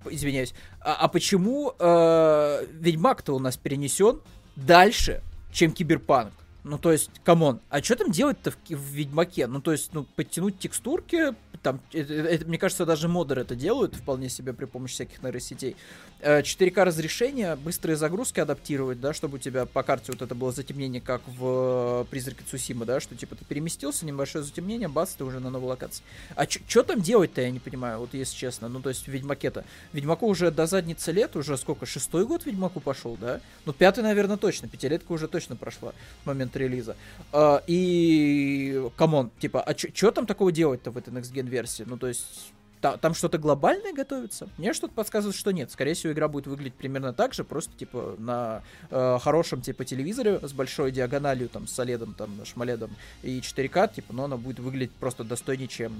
извиняюсь, 0.08 0.54
а, 0.80 0.94
а 0.94 1.08
почему 1.08 1.74
э, 1.78 2.66
Ведьмак-то 2.72 3.34
у 3.34 3.38
нас 3.38 3.56
перенесен 3.56 4.20
дальше, 4.56 5.22
чем 5.52 5.72
Киберпанк? 5.72 6.32
Ну, 6.64 6.78
то 6.78 6.92
есть, 6.92 7.10
come 7.24 7.45
on, 7.45 7.60
а 7.70 7.82
что 7.82 7.96
там 7.96 8.10
делать-то 8.10 8.50
в, 8.50 8.56
в 8.68 8.92
Ведьмаке? 8.92 9.46
Ну, 9.46 9.60
то 9.60 9.72
есть, 9.72 9.92
ну, 9.94 10.04
подтянуть 10.04 10.58
текстурки, 10.58 11.34
там, 11.62 11.80
это, 11.92 12.14
это, 12.14 12.46
мне 12.46 12.58
кажется, 12.58 12.86
даже 12.86 13.08
модеры 13.08 13.42
это 13.42 13.54
делают 13.54 13.94
вполне 13.94 14.28
себе 14.28 14.52
при 14.52 14.64
помощи 14.64 14.94
всяких 14.94 15.22
нейросетей. 15.22 15.76
4К 16.22 16.80
э, 16.80 16.82
разрешение, 16.84 17.56
быстрые 17.56 17.96
загрузки 17.96 18.40
адаптировать, 18.40 19.00
да, 19.00 19.12
чтобы 19.12 19.36
у 19.36 19.38
тебя 19.38 19.66
по 19.66 19.82
карте 19.82 20.12
вот 20.12 20.22
это 20.22 20.34
было 20.34 20.52
затемнение, 20.52 21.00
как 21.00 21.22
в 21.26 22.06
Призраке 22.10 22.44
Цусима, 22.50 22.84
да, 22.84 23.00
что 23.00 23.14
типа 23.14 23.36
ты 23.36 23.44
переместился, 23.44 24.06
небольшое 24.06 24.44
затемнение, 24.44 24.88
бац, 24.88 25.12
ты 25.12 25.24
уже 25.24 25.40
на 25.40 25.50
новой 25.50 25.68
локации. 25.68 26.02
А 26.34 26.46
что 26.46 26.82
там 26.82 27.00
делать-то, 27.00 27.40
я 27.40 27.50
не 27.50 27.58
понимаю, 27.58 28.00
вот 28.00 28.14
если 28.14 28.36
честно. 28.36 28.68
Ну, 28.68 28.80
то 28.80 28.88
есть 28.88 29.06
Ведьмаке-то. 29.08 29.64
Ведьмаку 29.92 30.26
уже 30.26 30.50
до 30.50 30.66
задницы 30.66 31.12
лет, 31.12 31.36
уже 31.36 31.56
сколько, 31.56 31.86
шестой 31.86 32.26
год 32.26 32.46
Ведьмаку 32.46 32.80
пошел, 32.80 33.16
да? 33.20 33.40
Ну, 33.66 33.72
пятый, 33.72 34.02
наверное, 34.02 34.36
точно, 34.36 34.68
пятилетка 34.68 35.12
уже 35.12 35.28
точно 35.28 35.56
прошла 35.56 35.92
в 36.24 36.26
момент 36.50 36.56
релиза. 36.56 36.96
А, 37.32 37.62
и, 37.66 38.88
come 38.96 39.15
on, 39.15 39.30
типа, 39.38 39.62
а 39.62 39.76
что 39.76 40.10
там 40.10 40.26
такого 40.26 40.52
делать-то 40.52 40.90
в 40.90 40.96
этой 40.96 41.12
Next 41.12 41.32
Gen 41.32 41.48
версии? 41.48 41.84
Ну, 41.86 41.96
то 41.96 42.06
есть 42.06 42.52
та, 42.80 42.96
там 42.96 43.14
что-то 43.14 43.38
глобальное 43.38 43.92
готовится? 43.92 44.48
Мне 44.58 44.72
что-то 44.72 44.94
подсказывает, 44.94 45.36
что 45.36 45.50
нет. 45.52 45.70
Скорее 45.70 45.94
всего, 45.94 46.12
игра 46.12 46.28
будет 46.28 46.46
выглядеть 46.46 46.74
примерно 46.74 47.12
так 47.12 47.34
же, 47.34 47.44
просто 47.44 47.76
типа 47.76 48.16
на 48.18 48.62
э, 48.90 49.18
хорошем 49.22 49.60
типа 49.60 49.84
телевизоре 49.84 50.40
с 50.42 50.52
большой 50.52 50.90
диагональю, 50.90 51.48
там, 51.48 51.66
с 51.66 51.78
OLED, 51.78 52.14
там, 52.14 52.30
шмаледом 52.44 52.90
и 53.22 53.40
4К, 53.40 53.94
типа, 53.94 54.12
но 54.12 54.24
она 54.24 54.36
будет 54.36 54.60
выглядеть 54.60 54.92
просто 54.92 55.24
достойнее, 55.24 55.68
чем 55.68 55.92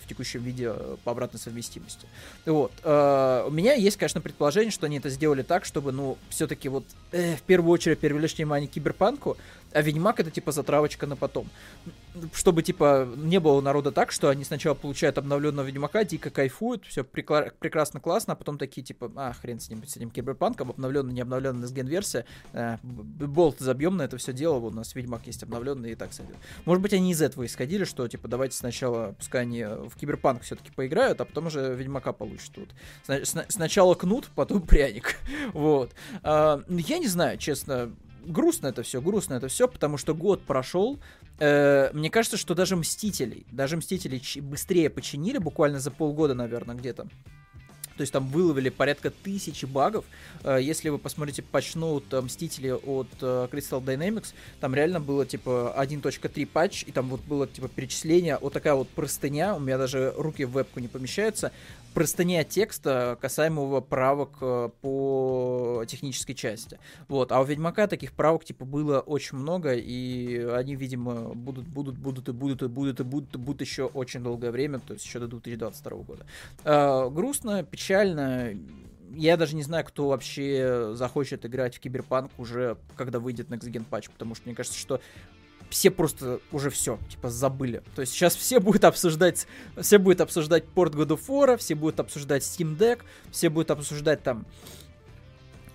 в 0.00 0.08
текущем 0.08 0.42
виде 0.42 0.72
э, 0.74 0.96
по 1.04 1.12
обратной 1.12 1.40
совместимости. 1.40 2.06
Вот. 2.46 2.72
Э, 2.84 3.44
у 3.46 3.50
меня 3.50 3.74
есть, 3.74 3.96
конечно, 3.96 4.20
предположение, 4.20 4.70
что 4.70 4.86
они 4.86 4.98
это 4.98 5.10
сделали 5.10 5.42
так, 5.42 5.64
чтобы, 5.64 5.92
ну, 5.92 6.18
все-таки 6.28 6.68
вот 6.68 6.84
э, 7.12 7.36
в 7.36 7.42
первую 7.42 7.72
очередь 7.72 7.98
привлечь 7.98 8.36
внимание 8.36 8.68
киберпанку, 8.68 9.36
а 9.72 9.82
Ведьмак 9.82 10.20
это 10.20 10.30
типа 10.30 10.52
затравочка 10.52 11.06
на 11.06 11.16
потом. 11.16 11.48
Чтобы 12.32 12.62
типа 12.62 13.08
не 13.16 13.38
было 13.38 13.60
народа 13.60 13.92
так, 13.92 14.10
что 14.12 14.28
они 14.28 14.44
сначала 14.44 14.74
получают 14.74 15.18
обновленного 15.18 15.66
Ведьмака, 15.66 16.04
дико 16.04 16.30
кайфуют, 16.30 16.84
все 16.86 17.02
прекла- 17.02 17.52
прекрасно, 17.58 18.00
классно, 18.00 18.32
а 18.32 18.36
потом 18.36 18.58
такие 18.58 18.82
типа, 18.82 19.12
а, 19.14 19.32
хрен 19.32 19.60
с 19.60 19.68
ним, 19.68 19.86
с 19.86 19.96
этим 19.96 20.10
киберпанком, 20.10 20.70
обновленная, 20.70 21.12
не 21.12 21.20
обновленная 21.20 21.68
сген-версия, 21.68 22.24
э, 22.52 22.78
болт 22.82 23.60
забьем 23.60 23.96
на 23.96 24.02
это 24.02 24.16
все 24.16 24.32
дело, 24.32 24.58
вот 24.58 24.72
у 24.72 24.76
нас 24.76 24.94
Ведьмак 24.94 25.26
есть 25.26 25.42
обновленный 25.42 25.92
и 25.92 25.94
так 25.94 26.12
сойдет. 26.12 26.36
Может 26.64 26.82
быть, 26.82 26.92
они 26.92 27.12
из 27.12 27.22
этого 27.22 27.46
исходили, 27.46 27.84
что 27.84 28.08
типа 28.08 28.26
давайте 28.26 28.56
сначала, 28.56 29.12
пускай 29.12 29.42
они 29.42 29.64
в 29.64 29.94
киберпанк 29.94 30.42
все-таки 30.42 30.70
поиграют, 30.72 31.20
а 31.20 31.24
потом 31.24 31.46
уже 31.46 31.74
Ведьмака 31.74 32.12
получат 32.12 32.52
тут. 32.52 32.70
Сна- 33.04 33.46
сначала 33.48 33.94
кнут, 33.94 34.28
потом 34.34 34.62
пряник. 34.62 35.16
вот. 35.52 35.92
А, 36.22 36.62
я 36.68 36.98
не 36.98 37.06
знаю, 37.06 37.38
честно, 37.38 37.92
грустно 38.28 38.68
это 38.68 38.82
все, 38.82 39.00
грустно 39.00 39.34
это 39.34 39.48
все, 39.48 39.68
потому 39.68 39.96
что 39.96 40.14
год 40.14 40.42
прошел. 40.42 40.98
Э, 41.38 41.90
мне 41.92 42.10
кажется, 42.10 42.36
что 42.36 42.54
даже 42.54 42.76
Мстителей, 42.76 43.46
даже 43.50 43.76
Мстителей 43.76 44.22
быстрее 44.40 44.90
починили, 44.90 45.38
буквально 45.38 45.80
за 45.80 45.90
полгода, 45.90 46.34
наверное, 46.34 46.76
где-то. 46.76 47.08
То 47.98 48.02
есть 48.02 48.12
там 48.12 48.28
выловили 48.28 48.68
порядка 48.68 49.10
тысячи 49.10 49.66
багов. 49.66 50.04
Э, 50.44 50.58
если 50.60 50.88
вы 50.88 50.98
посмотрите 50.98 51.42
патчноут 51.42 52.04
э, 52.12 52.20
Мстители 52.20 52.70
от 52.70 53.08
э, 53.20 53.48
Crystal 53.50 53.84
Dynamics, 53.84 54.34
там 54.60 54.72
реально 54.74 55.00
было 55.00 55.26
типа 55.26 55.74
1.3 55.76 56.46
патч, 56.46 56.84
и 56.86 56.92
там 56.92 57.08
вот 57.08 57.20
было 57.22 57.48
типа 57.48 57.66
перечисление, 57.66 58.38
вот 58.40 58.52
такая 58.52 58.74
вот 58.74 58.88
простыня, 58.88 59.56
у 59.56 59.58
меня 59.58 59.78
даже 59.78 60.14
руки 60.16 60.44
в 60.44 60.52
вебку 60.52 60.78
не 60.78 60.86
помещаются, 60.86 61.50
простыня 61.94 62.44
текста, 62.44 63.18
касаемого 63.20 63.80
правок 63.80 64.38
э, 64.40 64.70
по 64.80 65.84
технической 65.86 66.34
части. 66.34 66.78
Вот. 67.08 67.32
А 67.32 67.40
у 67.40 67.44
Ведьмака 67.44 67.86
таких 67.86 68.12
правок, 68.12 68.44
типа, 68.44 68.64
было 68.64 69.00
очень 69.00 69.38
много, 69.38 69.74
и 69.74 70.38
они, 70.52 70.76
видимо, 70.76 71.34
будут, 71.34 71.66
будут, 71.66 71.96
будут 71.96 72.28
и 72.28 72.32
будут, 72.32 72.62
и 72.62 72.68
будут, 72.68 73.00
и 73.00 73.04
будут, 73.04 73.34
и 73.34 73.38
будут 73.38 73.60
еще 73.60 73.84
очень 73.86 74.22
долгое 74.22 74.50
время, 74.50 74.78
то 74.78 74.92
есть 74.92 75.04
еще 75.04 75.18
до 75.18 75.26
2022 75.26 75.98
года. 75.98 76.26
Э, 76.64 77.08
грустно, 77.10 77.62
печально, 77.62 78.54
я 79.14 79.36
даже 79.36 79.56
не 79.56 79.62
знаю, 79.62 79.84
кто 79.84 80.08
вообще 80.08 80.90
захочет 80.94 81.44
играть 81.46 81.76
в 81.76 81.80
Киберпанк 81.80 82.30
уже, 82.38 82.76
когда 82.96 83.18
выйдет 83.18 83.48
Next 83.48 83.70
Gen 83.70 83.84
Patch, 83.88 84.10
потому 84.10 84.34
что 84.34 84.44
мне 84.46 84.54
кажется, 84.54 84.78
что 84.78 85.00
все 85.70 85.90
просто 85.90 86.40
уже 86.52 86.70
все, 86.70 86.98
типа, 87.10 87.30
забыли. 87.30 87.82
То 87.94 88.00
есть 88.02 88.12
сейчас 88.12 88.34
все 88.36 88.60
будут 88.60 88.84
обсуждать, 88.84 89.46
все 89.80 89.98
будут 89.98 90.20
обсуждать 90.20 90.64
порт 90.66 90.94
God 90.94 91.08
of 91.08 91.20
War, 91.28 91.56
все 91.56 91.74
будут 91.74 92.00
обсуждать 92.00 92.42
Steam 92.42 92.76
Deck, 92.76 93.00
все 93.30 93.48
будут 93.48 93.70
обсуждать 93.70 94.22
там 94.22 94.46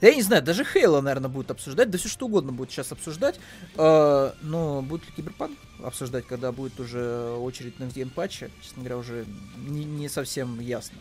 я 0.04 0.14
не 0.14 0.22
знаю, 0.22 0.44
даже 0.44 0.66
Halo, 0.66 1.00
наверное, 1.00 1.30
будут 1.30 1.52
обсуждать, 1.52 1.90
да 1.90 1.98
все 1.98 2.10
что 2.10 2.26
угодно 2.26 2.52
будет 2.52 2.72
сейчас 2.72 2.92
обсуждать. 2.92 3.40
Э, 3.78 4.34
но 4.42 4.82
будет 4.82 5.06
ли 5.06 5.14
Киберпанк 5.16 5.58
обсуждать, 5.82 6.28
когда 6.28 6.52
будет 6.52 6.78
уже 6.82 7.38
очередь 7.38 7.80
на 7.80 7.86
Gen 7.86 8.10
патча, 8.10 8.50
честно 8.62 8.80
говоря, 8.80 8.98
уже 8.98 9.26
не, 9.66 9.86
не 9.86 10.10
совсем 10.10 10.60
ясно. 10.60 10.98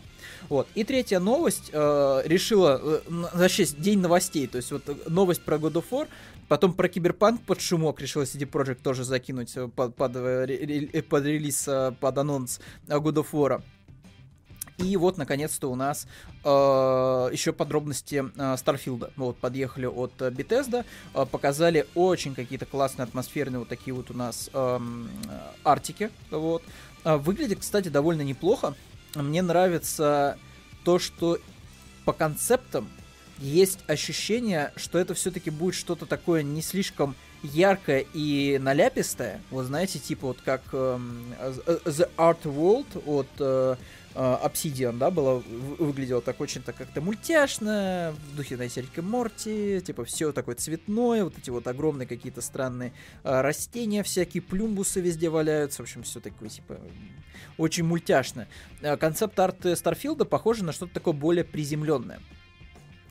Вот. 0.47 0.69
И 0.73 0.85
третья 0.85 1.19
новость. 1.19 1.69
Э, 1.73 2.21
решила, 2.23 2.79
э, 2.81 3.01
вообще, 3.33 3.65
день 3.65 3.99
новостей, 3.99 4.47
то 4.47 4.55
есть 4.55 4.71
вот 4.71 5.09
новость 5.09 5.41
про 5.41 5.57
God 5.57 5.73
of 5.73 5.85
War, 5.91 6.07
потом 6.47 6.73
про 6.73 6.87
Киберпанк 6.87 7.41
под 7.41 7.61
шумок 7.61 8.01
решила 8.01 8.23
CD 8.23 8.49
Projekt 8.49 8.81
тоже 8.83 9.03
закинуть 9.03 9.53
под, 9.75 9.95
под, 9.95 10.13
под 10.13 11.25
релиз, 11.25 11.69
под 11.99 12.17
анонс 12.17 12.59
God 12.87 13.15
of 13.15 13.27
War. 13.31 13.61
И 14.77 14.97
вот, 14.97 15.17
наконец-то, 15.17 15.71
у 15.71 15.75
нас 15.75 16.07
э, 16.43 16.49
еще 17.31 17.53
подробности 17.53 18.25
э. 18.35 19.11
Вот, 19.15 19.37
подъехали 19.37 19.85
от 19.85 20.13
э, 20.21 20.29
Bethesda, 20.29 20.85
э, 21.13 21.25
показали 21.25 21.85
очень 21.95 22.33
какие-то 22.33 22.65
классные 22.65 23.03
атмосферные 23.03 23.59
вот 23.59 23.69
такие 23.69 23.93
вот 23.93 24.09
у 24.09 24.13
нас 24.13 24.49
э, 24.53 24.79
артики. 25.63 26.09
Вот. 26.31 26.63
Э, 27.03 27.17
выглядит, 27.17 27.59
кстати, 27.59 27.89
довольно 27.89 28.23
неплохо. 28.23 28.73
Мне 29.15 29.41
нравится 29.41 30.37
то, 30.83 30.97
что 30.97 31.37
по 32.03 32.13
концептам 32.13 32.89
есть 33.39 33.79
ощущение, 33.87 34.71
что 34.75 34.97
это 34.97 35.13
все-таки 35.13 35.49
будет 35.49 35.75
что-то 35.75 36.05
такое 36.05 36.43
не 36.43 36.61
слишком 36.61 37.15
яркое 37.41 38.05
и 38.13 38.57
наляпистое. 38.61 39.41
Вот 39.51 39.65
знаете, 39.65 39.99
типа 39.99 40.27
вот 40.27 40.41
как 40.43 40.61
э, 40.71 40.97
The 41.85 42.09
Art 42.17 42.43
World 42.43 43.03
от 43.05 43.27
э, 43.39 43.75
а, 44.15 44.47
Obsidian, 44.47 44.97
да, 44.97 45.09
было, 45.09 45.41
выглядело 45.79 46.21
так 46.21 46.39
очень 46.39 46.61
так 46.61 46.75
как-то 46.75 47.01
мультяшно, 47.01 48.15
в 48.31 48.35
духе, 48.35 48.55
знаете, 48.55 48.81
Рика 48.81 49.01
Морти, 49.01 49.81
типа 49.81 50.05
все 50.05 50.31
такое 50.31 50.55
цветное, 50.55 51.23
вот 51.23 51.37
эти 51.37 51.49
вот 51.49 51.67
огромные 51.67 52.07
какие-то 52.07 52.41
странные 52.41 52.93
а, 53.23 53.41
растения, 53.41 54.03
всякие 54.03 54.43
плюмбусы 54.43 55.01
везде 55.01 55.29
валяются, 55.29 55.81
в 55.81 55.85
общем, 55.85 56.03
все 56.03 56.19
такое, 56.19 56.49
типа, 56.49 56.79
очень 57.57 57.85
мультяшно. 57.85 58.47
А, 58.83 58.97
концепт-арт 58.97 59.77
Старфилда 59.77 60.25
похоже 60.25 60.63
на 60.63 60.73
что-то 60.73 60.93
такое 60.93 61.15
более 61.15 61.43
приземленное. 61.43 62.19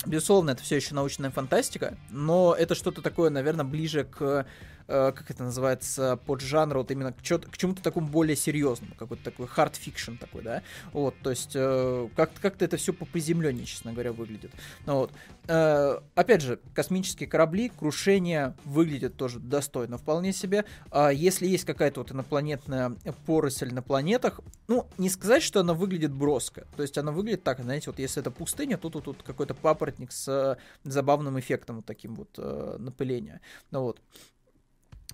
Безусловно, 0.04 0.50
это 0.50 0.62
все 0.62 0.76
еще 0.76 0.94
научная 0.94 1.30
фантастика, 1.30 1.96
но 2.10 2.54
это 2.58 2.74
что-то 2.74 3.02
такое, 3.02 3.30
наверное, 3.30 3.64
ближе 3.64 4.04
к 4.04 4.46
э, 4.88 5.12
как 5.12 5.30
это 5.30 5.44
называется, 5.44 6.16
под 6.26 6.40
жанр, 6.40 6.78
вот 6.78 6.90
именно 6.90 7.12
к, 7.12 7.20
к 7.20 7.58
чему-то 7.58 7.82
такому 7.82 8.08
более 8.08 8.36
серьезному, 8.36 8.94
какой-то 8.96 9.24
такой 9.24 9.46
hard 9.46 9.74
fiction 9.74 10.18
такой, 10.18 10.42
да, 10.42 10.62
вот, 10.92 11.14
то 11.22 11.30
есть 11.30 11.52
э, 11.54 12.08
как-то 12.16 12.40
как 12.40 12.60
это 12.60 12.76
все 12.76 12.92
по 12.92 13.04
приземленнее, 13.04 13.66
честно 13.66 13.92
говоря, 13.92 14.12
выглядит. 14.12 14.52
Ну, 14.86 14.96
вот. 14.96 15.12
Э, 15.48 15.98
опять 16.14 16.42
же, 16.42 16.60
космические 16.74 17.28
корабли, 17.28 17.70
крушение 17.70 18.54
выглядят 18.64 19.16
тоже 19.16 19.40
достойно 19.40 19.98
вполне 19.98 20.32
себе. 20.32 20.64
А 20.90 21.10
если 21.10 21.46
есть 21.46 21.64
какая-то 21.64 22.00
вот 22.00 22.12
инопланетная 22.12 22.96
поросль 23.26 23.72
на 23.72 23.82
планетах, 23.82 24.40
ну, 24.68 24.86
не 24.98 25.10
сказать, 25.10 25.42
что 25.42 25.60
она 25.60 25.74
выглядит 25.74 26.12
броско, 26.12 26.66
то 26.76 26.82
есть 26.82 26.96
она 26.98 27.12
выглядит 27.12 27.42
так, 27.42 27.60
знаете, 27.60 27.90
вот 27.90 27.98
если 27.98 28.20
это 28.20 28.30
пустыня, 28.30 28.78
то 28.78 28.88
тут, 28.90 29.04
тут 29.04 29.22
какой-то 29.22 29.54
папоротник 29.54 30.12
с 30.12 30.28
э, 30.28 30.56
забавным 30.84 31.38
эффектом 31.38 31.76
вот 31.76 31.86
таким 31.86 32.14
вот 32.14 32.30
э, 32.38 32.76
напыления. 32.78 33.40
Ну 33.70 33.82
вот. 33.82 34.00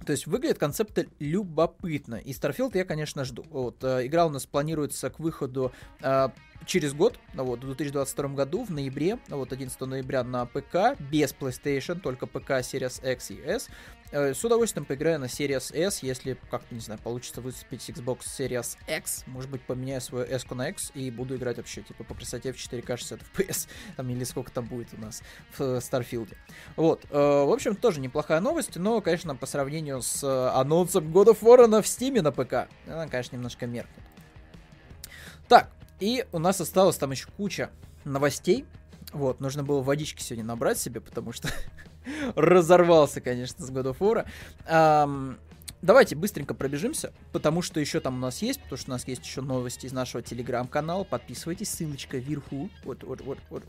То 0.05 0.13
есть 0.13 0.27
выглядит 0.27 0.59
концепт 0.59 0.99
любопытно. 1.19 2.17
И 2.17 2.33
Starfield 2.33 2.73
я, 2.75 2.85
конечно, 2.85 3.25
жду. 3.25 3.45
Вот, 3.51 3.83
э, 3.83 4.07
игра 4.07 4.27
у 4.27 4.31
нас 4.31 4.47
планируется 4.47 5.11
к 5.11 5.19
выходу 5.19 5.73
э, 6.01 6.29
через 6.67 6.95
год, 6.95 7.19
вот, 7.35 7.61
в 7.61 7.67
2022 7.67 8.29
году, 8.29 8.65
в 8.65 8.71
ноябре, 8.71 9.19
вот, 9.29 9.53
11 9.53 9.81
ноября 9.81 10.23
на 10.23 10.47
ПК, 10.47 10.99
без 11.11 11.35
PlayStation, 11.35 12.01
только 12.01 12.27
ПК 12.27 12.51
Series 12.51 13.13
X 13.13 13.31
и 13.31 13.41
S. 13.41 13.69
Э, 14.11 14.33
с 14.33 14.43
удовольствием 14.43 14.87
поиграю 14.87 15.19
на 15.19 15.27
Series 15.27 15.75
S, 15.77 16.03
если 16.03 16.39
как-то, 16.51 16.75
не 16.75 16.81
знаю, 16.81 16.99
получится 17.03 17.41
выступить 17.41 17.89
Xbox 17.91 18.21
Series 18.21 18.79
X, 18.87 19.25
может 19.27 19.51
быть, 19.51 19.61
поменяю 19.63 20.01
свою 20.01 20.25
S 20.25 20.49
на 20.51 20.71
X 20.71 20.93
и 20.95 21.11
буду 21.11 21.37
играть 21.37 21.59
вообще, 21.59 21.83
типа, 21.83 22.05
по 22.05 22.15
красоте 22.15 22.53
в 22.53 22.57
4К 22.57 22.97
60 22.97 23.21
FPS, 23.21 23.69
там, 23.97 24.09
или 24.09 24.25
сколько 24.25 24.51
там 24.51 24.67
будет 24.67 24.89
у 24.95 25.01
нас 25.01 25.23
в 25.57 25.61
Starfield. 25.79 26.35
Вот, 26.77 27.05
э, 27.11 27.17
в 27.17 27.53
общем, 27.53 27.77
тоже 27.77 28.01
неплохая 28.01 28.41
новость, 28.41 28.77
но, 28.77 29.01
конечно, 29.03 29.37
по 29.37 29.47
сравнению 29.47 30.01
с 30.01 30.25
э, 30.25 30.49
анонсом 30.59 31.13
God 31.13 31.27
of 31.27 31.41
War 31.41 31.67
в 31.83 31.85
Steam 31.85 32.23
на 32.23 32.33
ПК, 32.33 32.71
она, 32.87 33.09
конечно, 33.09 33.37
немножко 33.37 33.67
меркнет. 33.67 34.05
Так, 35.49 35.71
и 36.01 36.25
у 36.33 36.39
нас 36.39 36.61
осталось 36.61 36.97
там 36.97 37.11
еще 37.11 37.29
куча 37.37 37.71
новостей. 38.05 38.65
Вот, 39.13 39.41
нужно 39.41 39.63
было 39.63 39.83
водички 39.83 40.23
сегодня 40.23 40.45
набрать 40.45 40.79
себе, 40.79 41.01
потому 41.01 41.33
что 41.33 41.49
разорвался, 42.35 43.21
конечно, 43.21 43.65
с 43.65 43.71
God 43.71 43.97
of 43.97 43.99
War. 43.99 44.27
Um, 44.69 45.39
давайте 45.83 46.17
быстренько 46.17 46.55
пробежимся, 46.55 47.13
потому 47.33 47.63
что 47.63 47.81
еще 47.81 48.01
там 48.01 48.17
у 48.17 48.21
нас 48.21 48.43
есть, 48.43 48.61
потому 48.63 48.79
что 48.79 48.91
у 48.91 48.95
нас 48.95 49.07
есть 49.07 49.25
еще 49.25 49.41
новости 49.41 49.87
из 49.87 49.93
нашего 49.93 50.23
телеграм-канала. 50.23 51.05
Подписывайтесь, 51.05 51.71
ссылочка 51.71 52.19
вверху. 52.19 52.71
Вот, 52.85 53.03
вот, 53.05 53.21
вот, 53.23 53.39
вот. 53.51 53.65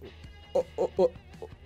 О, 0.54 0.64
о, 0.78 0.90
о, 0.98 1.12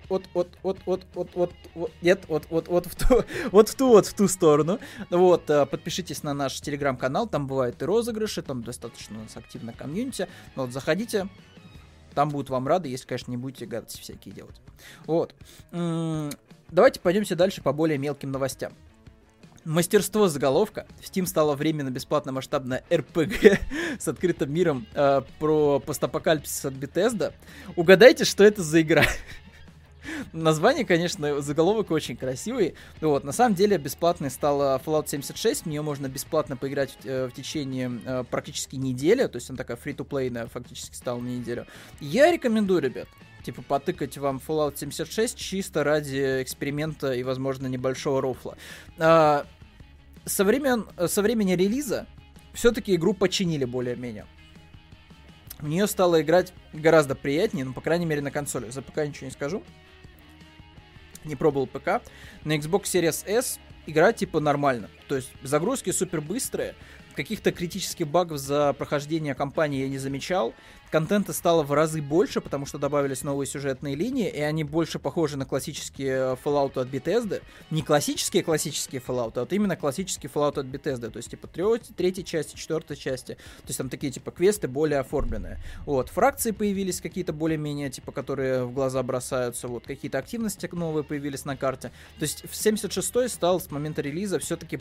вот, 0.10 0.26
вот, 0.34 0.50
вот, 0.62 0.78
вот, 0.86 1.06
вот, 1.14 1.30
вот, 1.34 1.52
вот, 1.74 1.92
нет, 2.02 2.26
вот, 2.28 2.46
вот, 2.50 2.68
вот 2.68 2.86
в 2.86 2.96
ту, 2.96 3.24
вот 3.52 3.70
в 3.70 3.76
ту, 3.76 3.88
вот 3.88 4.06
в 4.06 4.14
ту 4.14 4.28
сторону. 4.28 4.80
Вот, 5.10 5.50
э, 5.50 5.66
подпишитесь 5.66 6.24
на 6.24 6.34
наш 6.34 6.60
телеграм-канал, 6.60 7.28
там 7.28 7.48
бывают 7.48 7.82
и 7.82 7.86
розыгрыши, 7.86 8.42
там 8.42 8.64
достаточно 8.64 9.20
у 9.20 9.24
нас 9.24 9.38
активно 9.38 9.74
комьюнити. 9.74 10.28
Вот, 10.56 10.72
заходите, 10.72 11.30
там 12.14 12.30
будут 12.30 12.50
вам 12.50 12.68
рады, 12.68 12.90
если, 12.90 13.08
конечно, 13.08 13.32
не 13.32 13.38
будете 13.38 13.66
гадости 13.66 14.02
всякие 14.02 14.34
делать. 14.34 14.62
Вот. 15.06 15.34
Давайте 16.74 17.00
пойдемте 17.00 17.36
дальше 17.36 17.62
по 17.62 17.72
более 17.72 18.00
мелким 18.00 18.32
новостям. 18.32 18.74
Мастерство 19.64 20.28
заголовка. 20.28 20.88
В 21.00 21.04
Steam 21.04 21.28
стало 21.28 21.56
временно 21.56 21.92
бесплатно 21.92 22.32
масштабное 22.32 22.84
RPG 22.90 23.60
с 24.00 24.08
открытым 24.08 24.52
миром 24.52 24.88
э, 24.96 25.22
про 25.38 25.80
постапокалипсис 25.80 26.66
от 26.66 26.74
Bethesda. 26.74 27.32
Угадайте, 27.76 28.26
что 28.26 28.44
это 28.44 28.64
за 28.64 28.82
игра? 28.82 29.04
Название, 30.34 30.86
конечно, 30.86 31.42
заголовок 31.42 31.92
очень 31.92 32.18
красивый. 32.18 32.76
Вот, 33.02 33.24
на 33.24 33.32
самом 33.32 33.56
деле, 33.56 33.78
бесплатной 33.78 34.30
стала 34.30 34.82
Fallout 34.84 35.08
76. 35.08 35.64
В 35.64 35.66
нее 35.68 35.82
можно 35.82 36.08
бесплатно 36.08 36.58
поиграть 36.58 36.98
э, 37.04 37.28
в 37.28 37.32
течение 37.32 38.02
э, 38.06 38.24
практически 38.30 38.76
недели. 38.76 39.26
То 39.28 39.38
есть 39.38 39.50
она 39.50 39.58
такая 39.58 39.78
фри-то-плейная 39.78 40.48
фактически 40.48 40.96
стала 40.96 41.20
на 41.20 41.28
неделю. 41.28 41.66
Я 42.00 42.32
рекомендую, 42.32 42.82
ребят, 42.82 43.08
типа 43.44 43.62
потыкать 43.62 44.18
вам 44.18 44.42
Fallout 44.46 44.78
76 44.78 45.38
чисто 45.38 45.84
ради 45.84 46.42
эксперимента 46.42 47.14
и, 47.14 47.24
возможно, 47.24 47.68
небольшого 47.68 48.22
рофла. 48.22 48.58
А, 48.98 49.46
со, 50.26 50.44
времен, 50.44 50.88
со 51.08 51.22
времени 51.22 51.54
релиза 51.54 52.08
все-таки 52.54 52.96
игру 52.96 53.14
починили 53.14 53.66
более-менее. 53.66 54.26
В 55.60 55.68
нее 55.70 55.88
стало 55.88 56.22
играть 56.22 56.52
гораздо 56.74 57.16
приятнее, 57.16 57.64
ну, 57.64 57.74
по 57.74 57.80
крайней 57.80 58.06
мере, 58.06 58.22
на 58.22 58.32
консоли. 58.32 58.70
За 58.70 58.82
ПК 58.82 58.98
ничего 58.98 59.28
не 59.28 59.32
скажу 59.32 59.64
не 61.26 61.36
пробовал 61.36 61.68
ПК. 61.68 62.02
На 62.44 62.58
Xbox 62.58 62.84
Series 62.84 63.28
S 63.28 63.60
игра 63.86 64.14
типа 64.14 64.40
нормально. 64.40 64.90
То 65.08 65.16
есть 65.16 65.32
загрузки 65.44 65.92
супер 65.92 66.22
быстрые, 66.22 66.76
каких-то 67.16 67.52
критических 67.52 68.08
багов 68.08 68.40
за 68.40 68.74
прохождение 68.74 69.36
кампании 69.36 69.82
я 69.82 69.90
не 69.90 69.98
замечал 69.98 70.54
контента 70.94 71.34
стало 71.34 71.64
в 71.64 71.72
разы 71.74 72.04
больше, 72.04 72.40
потому 72.40 72.68
что 72.68 72.78
добавились 72.78 73.24
новые 73.24 73.48
сюжетные 73.48 73.96
линии, 73.96 74.30
и 74.30 74.40
они 74.42 74.64
больше 74.64 75.00
похожи 75.00 75.38
на 75.38 75.46
классические 75.48 76.38
Fallout 76.46 76.80
от 76.80 76.88
Bethesda. 76.88 77.42
Не 77.72 77.82
классические 77.82 78.44
классические 78.44 79.02
Fallout, 79.02 79.32
а 79.38 79.40
вот 79.40 79.54
именно 79.54 79.76
классические 79.76 80.30
Fallout 80.32 80.60
от 80.60 80.68
Bethesda. 80.68 81.10
То 81.10 81.18
есть, 81.18 81.32
типа, 81.32 81.48
третьей 81.48 82.24
части, 82.24 82.56
четвертой 82.56 82.96
части. 82.96 83.34
То 83.34 83.70
есть, 83.70 83.80
там 83.80 83.90
такие, 83.90 84.14
типа, 84.14 84.30
квесты 84.30 84.68
более 84.68 85.00
оформленные. 85.00 85.58
Вот. 85.88 86.10
Фракции 86.10 86.52
появились 86.52 87.02
какие-то 87.02 87.34
более-менее, 87.34 87.90
типа, 87.90 88.12
которые 88.12 88.64
в 88.64 88.72
глаза 88.72 89.02
бросаются. 89.02 89.68
Вот. 89.68 89.88
Какие-то 89.88 90.20
активности 90.20 90.70
новые 90.72 91.04
появились 91.04 91.44
на 91.44 91.58
карте. 91.58 91.92
То 92.20 92.24
есть, 92.24 92.44
в 92.44 92.54
76-й 92.54 93.30
стал 93.30 93.60
с 93.60 93.72
момента 93.72 94.04
релиза 94.04 94.38
все-таки 94.38 94.80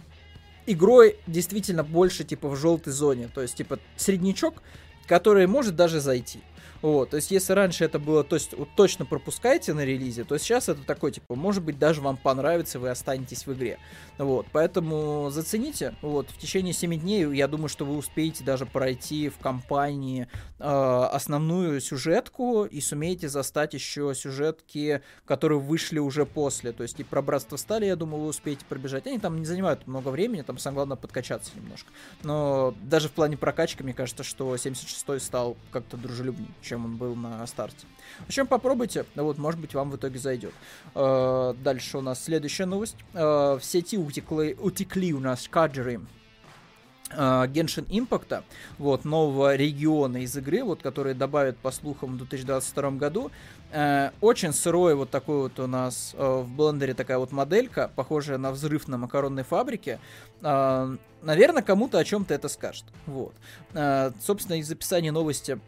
игрой 0.66 1.16
действительно 1.27 1.85
больше, 1.85 2.25
типа, 2.25 2.48
в 2.48 2.57
желтой 2.57 2.92
зоне. 2.92 3.29
То 3.33 3.40
есть, 3.42 3.57
типа, 3.57 3.79
среднячок, 3.96 4.62
который 5.07 5.46
может 5.46 5.77
даже 5.77 6.01
зайти. 6.01 6.40
Вот, 6.82 7.10
то 7.10 7.16
есть, 7.16 7.30
если 7.30 7.52
раньше 7.52 7.84
это 7.84 8.00
было, 8.00 8.24
то 8.24 8.34
есть, 8.34 8.54
вот, 8.54 8.68
точно 8.76 9.06
пропускайте 9.06 9.72
на 9.72 9.84
релизе, 9.84 10.24
то 10.24 10.36
сейчас 10.36 10.68
это 10.68 10.82
такой, 10.82 11.12
типа, 11.12 11.36
может 11.36 11.62
быть, 11.62 11.78
даже 11.78 12.00
вам 12.00 12.16
понравится, 12.16 12.80
вы 12.80 12.90
останетесь 12.90 13.46
в 13.46 13.52
игре. 13.52 13.78
Вот, 14.18 14.46
поэтому 14.52 15.30
зацените, 15.30 15.94
вот, 16.02 16.28
в 16.30 16.38
течение 16.38 16.72
7 16.72 16.98
дней, 16.98 17.32
я 17.34 17.46
думаю, 17.46 17.68
что 17.68 17.84
вы 17.84 17.96
успеете 17.96 18.42
даже 18.42 18.66
пройти 18.66 19.28
в 19.28 19.38
компании 19.38 20.26
э, 20.58 21.08
основную 21.12 21.80
сюжетку 21.80 22.64
и 22.64 22.80
сумеете 22.80 23.28
застать 23.28 23.74
еще 23.74 24.12
сюжетки, 24.14 25.02
которые 25.24 25.60
вышли 25.60 26.00
уже 26.00 26.26
после, 26.26 26.72
то 26.72 26.82
есть, 26.82 26.98
и 26.98 27.04
про 27.04 27.22
Братство 27.22 27.56
Стали, 27.56 27.86
я 27.86 27.94
думаю, 27.94 28.22
вы 28.22 28.28
успеете 28.28 28.64
пробежать. 28.68 29.06
Они 29.06 29.20
там 29.20 29.38
не 29.38 29.46
занимают 29.46 29.86
много 29.86 30.08
времени, 30.08 30.42
там 30.42 30.58
самое 30.58 30.78
главное 30.78 30.96
подкачаться 30.96 31.52
немножко. 31.54 31.90
Но 32.24 32.74
даже 32.82 33.08
в 33.08 33.12
плане 33.12 33.36
прокачки, 33.36 33.84
мне 33.84 33.94
кажется, 33.94 34.24
что 34.24 34.54
76-й 34.56 35.20
стал 35.20 35.56
как-то 35.70 35.96
дружелюбнее, 35.96 36.48
чем 36.72 36.87
он 36.87 36.96
был 36.96 37.14
на 37.14 37.46
старте. 37.46 37.87
В 38.20 38.28
общем, 38.28 38.46
попробуйте, 38.46 39.04
вот, 39.14 39.37
может 39.37 39.61
быть, 39.61 39.74
вам 39.74 39.90
в 39.90 39.96
итоге 39.96 40.18
зайдет. 40.18 40.54
Э, 40.94 41.52
дальше 41.62 41.98
у 41.98 42.00
нас 42.00 42.24
следующая 42.24 42.64
новость. 42.64 42.96
Э, 43.12 43.58
в 43.61 43.62
сети 43.62 43.98
утекли, 43.98 44.56
утекли 44.58 45.12
у 45.12 45.20
нас 45.20 45.48
кадры 45.48 46.00
Геншин 47.14 47.85
Импакта, 47.90 48.42
вот, 48.78 49.04
нового 49.04 49.54
региона 49.54 50.22
из 50.22 50.35
игры, 50.35 50.64
вот, 50.64 50.80
который 50.80 51.12
добавят, 51.12 51.58
по 51.58 51.70
слухам, 51.70 52.14
в 52.14 52.16
2022 52.16 52.90
году. 52.92 53.30
Uh, 53.70 54.12
очень 54.20 54.52
сырой 54.52 54.94
вот 54.94 55.11
такой 55.11 55.42
вот 55.42 55.58
у 55.58 55.66
нас 55.66 56.14
uh, 56.16 56.42
в 56.42 56.56
блендере 56.56 56.94
такая 56.94 57.18
вот 57.18 57.32
моделька, 57.32 57.90
похожая 57.96 58.38
на 58.38 58.50
взрыв 58.50 58.88
на 58.88 58.96
макаронной 58.96 59.44
фабрике. 59.44 59.98
Наверное, 60.40 61.62
кому-то 61.62 61.98
о 61.98 62.04
чем-то 62.04 62.32
это 62.32 62.48
скажет. 62.48 62.85
Вот. 63.06 63.35
Собственно, 64.24 64.56
из 64.56 64.70
описания 64.70 65.12
новости 65.12 65.58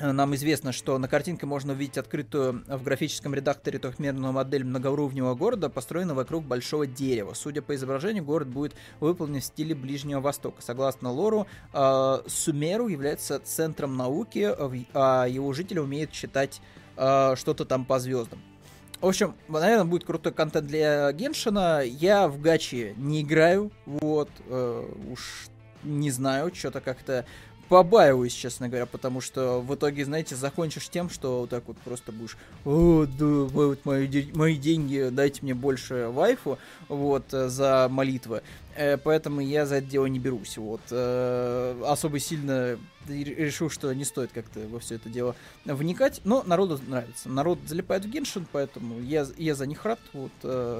нам 0.00 0.34
известно, 0.34 0.72
что 0.72 0.98
на 0.98 1.06
картинке 1.06 1.46
можно 1.46 1.72
увидеть 1.72 1.98
открытую 1.98 2.64
в 2.66 2.82
графическом 2.82 3.34
редакторе 3.34 3.78
трехмерную 3.78 4.32
модель 4.32 4.64
многоуровневого 4.64 5.34
города, 5.34 5.68
построенную 5.68 6.16
вокруг 6.16 6.44
большого 6.44 6.86
дерева. 6.86 7.34
Судя 7.34 7.62
по 7.62 7.74
изображению, 7.74 8.24
город 8.24 8.48
будет 8.48 8.74
выполнен 8.98 9.40
в 9.40 9.44
стиле 9.44 9.74
Ближнего 9.74 10.20
Востока. 10.20 10.62
Согласно 10.62 11.12
лору, 11.12 11.46
э, 11.72 12.18
Сумеру 12.26 12.88
является 12.88 13.38
центром 13.38 13.96
науки, 13.96 14.52
а 14.94 15.26
его 15.26 15.52
жители 15.52 15.78
умеют 15.78 16.10
читать 16.10 16.60
э, 16.96 17.34
что-то 17.36 17.64
там 17.64 17.84
по 17.84 18.00
звездам. 18.00 18.42
В 19.00 19.06
общем, 19.06 19.34
наверное, 19.48 19.84
будет 19.84 20.04
крутой 20.04 20.32
контент 20.32 20.66
для 20.66 21.12
Геншина. 21.12 21.82
Я 21.84 22.26
в 22.26 22.40
гачи 22.40 22.94
не 22.96 23.22
играю, 23.22 23.70
вот, 23.86 24.30
э, 24.48 24.92
уж 25.10 25.48
не 25.84 26.10
знаю, 26.10 26.54
что-то 26.54 26.80
как-то 26.80 27.26
побаиваюсь, 27.68 28.32
честно 28.32 28.68
говоря, 28.68 28.86
потому 28.86 29.20
что 29.20 29.60
в 29.60 29.74
итоге, 29.74 30.04
знаете, 30.04 30.36
закончишь 30.36 30.88
тем, 30.88 31.10
что 31.10 31.40
вот 31.40 31.50
так 31.50 31.64
вот 31.66 31.76
просто 31.78 32.12
будешь, 32.12 32.36
о, 32.64 33.06
да, 33.06 33.24
вот 33.24 33.84
мои, 33.84 34.08
мои 34.34 34.56
деньги, 34.56 35.08
дайте 35.10 35.40
мне 35.42 35.54
больше 35.54 36.08
вайфу, 36.08 36.58
вот, 36.88 37.32
э, 37.32 37.48
за 37.48 37.88
молитвы. 37.90 38.42
Э, 38.76 38.96
поэтому 38.96 39.40
я 39.40 39.66
за 39.66 39.76
это 39.76 39.86
дело 39.86 40.06
не 40.06 40.18
берусь, 40.18 40.56
вот. 40.58 40.80
Э, 40.90 41.80
особо 41.86 42.18
сильно 42.18 42.78
решил, 43.08 43.68
что 43.68 43.92
не 43.92 44.04
стоит 44.04 44.32
как-то 44.32 44.60
во 44.68 44.80
все 44.80 44.94
это 44.94 45.10
дело 45.10 45.36
вникать, 45.64 46.22
но 46.24 46.42
народу 46.42 46.80
нравится. 46.86 47.28
Народ 47.28 47.58
залипает 47.66 48.04
в 48.04 48.08
Геншин, 48.08 48.46
поэтому 48.50 49.00
я, 49.00 49.26
я 49.36 49.54
за 49.54 49.66
них 49.66 49.84
рад, 49.84 50.00
вот. 50.12 50.32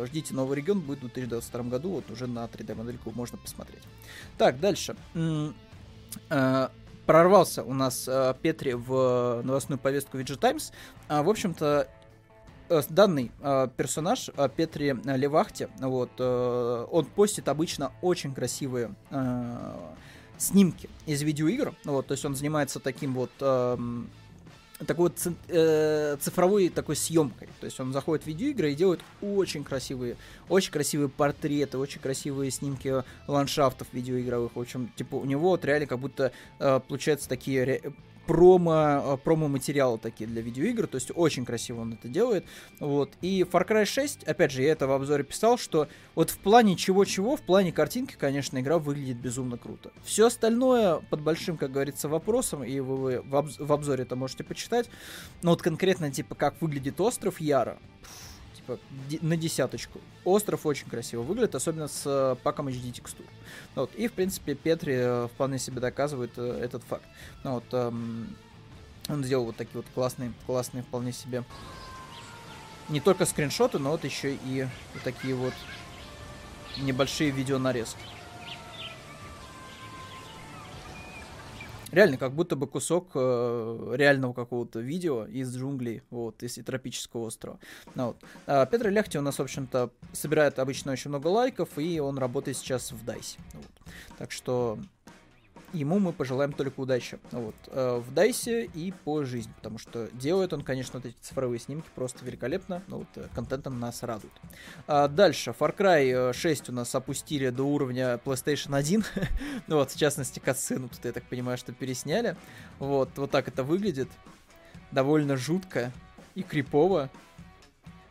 Ждите 0.08 0.34
новый 0.34 0.56
регион, 0.56 0.80
будет 0.80 0.98
в 0.98 1.02
2022 1.02 1.62
году, 1.64 1.90
вот 1.90 2.10
уже 2.10 2.26
на 2.26 2.44
3D-модельку 2.44 3.12
можно 3.14 3.36
посмотреть. 3.38 3.82
Так, 4.38 4.58
дальше 4.58 4.96
прорвался 7.06 7.62
у 7.62 7.74
нас 7.74 8.08
э, 8.08 8.34
Петри 8.40 8.72
в 8.72 9.42
новостную 9.42 9.78
повестку 9.78 10.18
VG 10.18 10.38
Times. 10.38 10.72
А, 11.08 11.22
в 11.22 11.28
общем-то, 11.28 11.88
э, 12.68 12.82
данный 12.88 13.30
э, 13.40 13.68
персонаж 13.76 14.30
э, 14.34 14.48
Петри 14.54 14.96
Левахте, 15.04 15.68
вот, 15.78 16.10
э, 16.18 16.86
он 16.90 17.04
постит 17.06 17.48
обычно 17.48 17.92
очень 18.00 18.34
красивые 18.34 18.94
э, 19.10 19.76
снимки 20.38 20.88
из 21.06 21.22
видеоигр, 21.22 21.74
вот, 21.84 22.06
то 22.06 22.12
есть 22.12 22.24
он 22.24 22.34
занимается 22.34 22.80
таким 22.80 23.14
вот 23.14 23.30
э, 23.40 23.76
такой 24.86 25.10
вот 25.10 25.34
э, 25.48 26.16
цифровой 26.20 26.68
такой 26.68 26.96
съемкой. 26.96 27.48
То 27.60 27.66
есть 27.66 27.78
он 27.78 27.92
заходит 27.92 28.24
в 28.24 28.26
видеоигры 28.26 28.72
и 28.72 28.74
делает 28.74 29.00
очень 29.22 29.64
красивые, 29.64 30.16
очень 30.48 30.72
красивые 30.72 31.08
портреты, 31.08 31.78
очень 31.78 32.00
красивые 32.00 32.50
снимки 32.50 33.04
ландшафтов 33.28 33.86
видеоигровых. 33.92 34.56
В 34.56 34.60
общем, 34.60 34.90
типа 34.96 35.16
у 35.16 35.24
него 35.24 35.50
вот 35.50 35.64
реально 35.64 35.86
как 35.86 35.98
будто 35.98 36.32
э, 36.58 36.80
получается 36.86 37.28
такие 37.28 37.80
промо, 38.26 39.14
э, 39.14 39.16
промо-материалы 39.22 39.98
такие 39.98 40.26
для 40.26 40.42
видеоигр, 40.42 40.86
то 40.86 40.96
есть 40.96 41.10
очень 41.14 41.44
красиво 41.44 41.80
он 41.82 41.94
это 41.94 42.08
делает, 42.08 42.44
вот, 42.80 43.10
и 43.20 43.42
Far 43.42 43.68
Cry 43.68 43.84
6, 43.84 44.24
опять 44.24 44.50
же, 44.50 44.62
я 44.62 44.72
это 44.72 44.86
в 44.86 44.92
обзоре 44.92 45.24
писал, 45.24 45.58
что 45.58 45.88
вот 46.14 46.30
в 46.30 46.38
плане 46.38 46.76
чего-чего, 46.76 47.36
в 47.36 47.42
плане 47.42 47.72
картинки, 47.72 48.16
конечно, 48.18 48.58
игра 48.58 48.78
выглядит 48.78 49.18
безумно 49.18 49.58
круто. 49.58 49.90
Все 50.04 50.26
остальное 50.26 51.00
под 51.10 51.20
большим, 51.20 51.56
как 51.56 51.72
говорится, 51.72 52.08
вопросом, 52.08 52.64
и 52.64 52.80
вы, 52.80 52.96
вы 52.96 53.20
в, 53.22 53.34
обз- 53.34 53.64
в 53.64 53.72
обзоре 53.72 54.04
это 54.04 54.16
можете 54.16 54.44
почитать, 54.44 54.88
но 55.42 55.50
вот 55.50 55.62
конкретно, 55.62 56.10
типа, 56.10 56.34
как 56.34 56.60
выглядит 56.60 57.00
остров 57.00 57.40
Яра, 57.40 57.78
типа 58.64 58.78
на 59.22 59.36
десяточку. 59.36 60.00
Остров 60.24 60.66
очень 60.66 60.88
красиво 60.88 61.22
выглядит, 61.22 61.54
особенно 61.54 61.88
с 61.88 62.02
э, 62.06 62.36
паком 62.42 62.68
HD 62.68 62.92
текстур. 62.92 63.26
Вот. 63.74 63.94
И, 63.94 64.08
в 64.08 64.12
принципе, 64.12 64.54
Петри 64.54 64.94
э, 64.96 65.28
вполне 65.28 65.58
себе 65.58 65.80
доказывает 65.80 66.32
э, 66.36 66.60
этот 66.62 66.82
факт. 66.84 67.04
Ну, 67.42 67.54
вот, 67.54 67.64
эм, 67.72 68.36
он 69.08 69.24
сделал 69.24 69.46
вот 69.46 69.56
такие 69.56 69.76
вот 69.76 69.86
классные, 69.94 70.32
классные 70.46 70.82
вполне 70.82 71.12
себе 71.12 71.44
не 72.88 73.00
только 73.00 73.26
скриншоты, 73.26 73.78
но 73.78 73.90
вот 73.90 74.04
еще 74.04 74.34
и 74.34 74.66
вот 74.94 75.02
такие 75.02 75.34
вот 75.34 75.54
небольшие 76.78 77.30
видео 77.30 77.58
Реально, 81.94 82.16
как 82.16 82.34
будто 82.34 82.56
бы 82.56 82.66
кусок 82.66 83.12
э, 83.14 83.94
реального 83.94 84.32
какого-то 84.32 84.80
видео 84.80 85.26
из 85.26 85.56
джунглей, 85.56 86.02
вот, 86.10 86.42
из 86.42 86.54
тропического 86.54 87.26
острова. 87.26 87.60
Ну, 87.94 88.06
вот. 88.08 88.16
а 88.46 88.66
Петр 88.66 88.88
Ляхти 88.90 89.16
у 89.16 89.22
нас, 89.22 89.38
в 89.38 89.42
общем-то, 89.42 89.90
собирает 90.12 90.58
обычно 90.58 90.90
очень 90.90 91.10
много 91.10 91.28
лайков, 91.28 91.78
и 91.78 92.00
он 92.00 92.18
работает 92.18 92.56
сейчас 92.56 92.90
в 92.90 93.04
Дайсе. 93.04 93.38
Вот. 93.52 93.94
Так 94.18 94.32
что 94.32 94.78
ему 95.74 95.98
мы 95.98 96.12
пожелаем 96.12 96.52
только 96.52 96.80
удачи. 96.80 97.18
Вот. 97.32 97.54
Э, 97.66 97.98
в 97.98 98.14
Дайсе 98.14 98.64
и 98.64 98.92
по 98.92 99.24
жизни, 99.24 99.52
потому 99.56 99.78
что 99.78 100.08
делает 100.12 100.52
он, 100.52 100.62
конечно, 100.62 101.00
вот 101.00 101.06
эти 101.06 101.16
цифровые 101.20 101.58
снимки 101.58 101.88
просто 101.94 102.24
великолепно, 102.24 102.82
но 102.86 102.98
вот 102.98 103.08
э, 103.16 103.26
контентом 103.34 103.80
нас 103.80 104.02
радует. 104.02 104.32
А 104.86 105.08
дальше, 105.08 105.54
Far 105.58 105.76
Cry 105.76 106.32
6 106.32 106.68
э, 106.68 106.72
у 106.72 106.74
нас 106.74 106.94
опустили 106.94 107.50
до 107.50 107.64
уровня 107.64 108.20
PlayStation 108.24 108.76
1, 108.76 109.04
ну 109.66 109.76
вот, 109.76 109.90
в 109.90 109.98
частности, 109.98 110.38
катсцену 110.38 110.88
тут, 110.88 111.04
я 111.04 111.12
так 111.12 111.24
понимаю, 111.24 111.58
что 111.58 111.72
пересняли. 111.72 112.36
Вот, 112.78 113.10
вот 113.16 113.30
так 113.30 113.48
это 113.48 113.64
выглядит. 113.64 114.08
Довольно 114.92 115.36
жутко 115.36 115.92
и 116.34 116.42
крипово. 116.42 117.10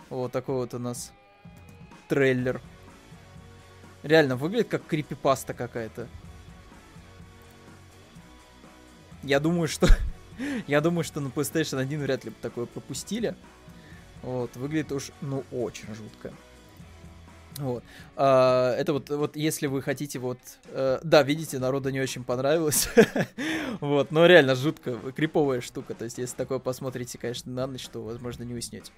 Вот 0.10 0.32
такой 0.32 0.56
вот 0.56 0.73
у 0.73 0.80
нас 0.80 1.13
трейлер. 2.10 2.62
Реально 4.04 4.36
выглядит 4.36 4.67
как 4.67 4.86
крипипаста 4.86 5.54
какая-то. 5.54 6.10
Я 9.23 9.39
думаю, 9.39 9.67
что... 9.67 9.88
я 10.67 10.81
думаю, 10.81 11.03
что 11.03 11.19
на 11.19 11.27
PlayStation 11.27 11.79
1 11.79 12.01
вряд 12.01 12.25
ли 12.25 12.31
бы 12.31 12.36
такое 12.41 12.65
пропустили. 12.65 13.36
Вот, 14.21 14.55
выглядит 14.55 14.91
уж, 14.91 15.12
ну, 15.21 15.43
очень 15.51 15.93
жутко. 15.93 16.33
Вот. 17.58 17.84
А, 18.16 18.76
это 18.76 18.94
вот, 18.94 19.10
вот 19.10 19.36
если 19.36 19.68
вы 19.68 19.82
хотите 19.82 20.20
вот... 20.20 20.39
Э, 20.70 21.00
да, 21.04 21.24
видите, 21.24 21.60
народу 21.60 21.89
не 21.89 22.02
очень 22.02 22.24
понравилось. 22.24 22.89
вот, 23.80 24.12
но 24.12 24.26
реально 24.26 24.56
жутко, 24.56 24.98
криповая 25.16 25.62
штука. 25.62 25.94
То 25.94 26.06
есть, 26.06 26.18
если 26.18 26.36
такое 26.36 26.60
посмотрите, 26.60 27.18
конечно, 27.18 27.52
на 27.52 27.68
ночь, 27.68 27.88
то, 27.88 28.02
возможно, 28.02 28.44
не 28.44 28.54
уснете. 28.54 28.92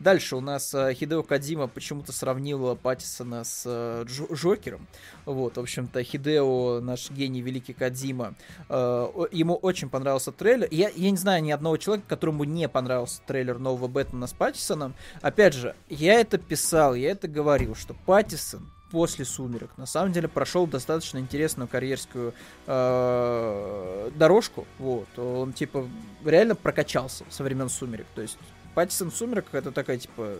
Дальше 0.00 0.36
у 0.36 0.40
нас 0.40 0.74
э, 0.74 0.92
Хидео 0.94 1.22
Кадима 1.22 1.68
почему-то 1.68 2.12
сравнил 2.12 2.76
Паттисона 2.76 3.44
с 3.44 3.62
э, 3.66 4.04
Джокером. 4.08 4.88
Вот, 5.24 5.56
в 5.56 5.60
общем-то, 5.60 6.02
Хидео, 6.02 6.80
наш 6.80 7.10
гений, 7.10 7.42
великий 7.42 7.72
Кадима, 7.72 8.34
э, 8.68 9.08
ему 9.30 9.54
очень 9.54 9.88
понравился 9.88 10.32
трейлер. 10.32 10.68
Я, 10.70 10.90
я 10.94 11.10
не 11.10 11.16
знаю 11.16 11.42
ни 11.42 11.50
одного 11.50 11.76
человека, 11.76 12.08
которому 12.08 12.44
не 12.44 12.68
понравился 12.68 13.20
трейлер 13.26 13.58
нового 13.58 13.86
Бэтмена 13.86 14.26
с 14.26 14.32
Паттисоном. 14.32 14.94
Опять 15.22 15.54
же, 15.54 15.76
я 15.88 16.20
это 16.20 16.38
писал, 16.38 16.94
я 16.94 17.10
это 17.10 17.28
говорил, 17.28 17.74
что 17.74 17.94
Паттисон 18.06 18.68
после 18.90 19.24
«Сумерек» 19.24 19.70
на 19.76 19.86
самом 19.86 20.12
деле 20.12 20.28
прошел 20.28 20.66
достаточно 20.66 21.18
интересную 21.18 21.68
карьерскую 21.68 22.34
э, 22.66 24.10
дорожку. 24.14 24.66
Вот. 24.78 25.06
Он, 25.18 25.52
типа, 25.52 25.88
реально 26.24 26.54
прокачался 26.54 27.24
со 27.30 27.44
времен 27.44 27.68
«Сумерек». 27.68 28.06
То 28.14 28.22
есть 28.22 28.36
Паттисон 28.74 29.10
в 29.10 29.16
«Сумерках» 29.16 29.54
это 29.54 29.72
такая, 29.72 29.98
типа, 29.98 30.34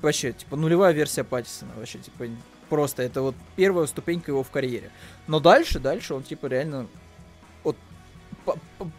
вообще, 0.00 0.32
типа, 0.32 0.56
нулевая 0.56 0.92
версия 0.92 1.24
Паттисона. 1.24 1.72
Вообще, 1.76 1.98
типа, 1.98 2.26
просто 2.68 3.02
это 3.02 3.22
вот 3.22 3.34
первая 3.56 3.86
ступенька 3.86 4.30
его 4.30 4.42
в 4.42 4.50
карьере. 4.50 4.90
Но 5.26 5.40
дальше, 5.40 5.78
дальше 5.78 6.14
он, 6.14 6.22
типа, 6.22 6.46
реально 6.46 6.86
вот, 7.62 7.76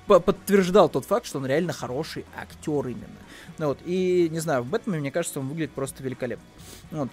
подтверждал 0.08 0.90
тот 0.90 1.06
факт, 1.06 1.26
что 1.26 1.40
он 1.40 1.46
реально 1.46 1.74
хороший 1.74 2.26
актер 2.38 2.88
именно. 2.88 3.08
Ну, 3.58 3.68
вот, 3.68 3.80
и, 3.86 4.30
не 4.30 4.40
знаю, 4.40 4.62
в 4.64 4.68
Бэтмене, 4.68 5.00
мне 5.00 5.12
кажется, 5.12 5.40
он 5.40 5.48
выглядит 5.48 5.72
просто 5.72 6.04
великолепно. 6.04 6.46
Вот. 6.92 7.10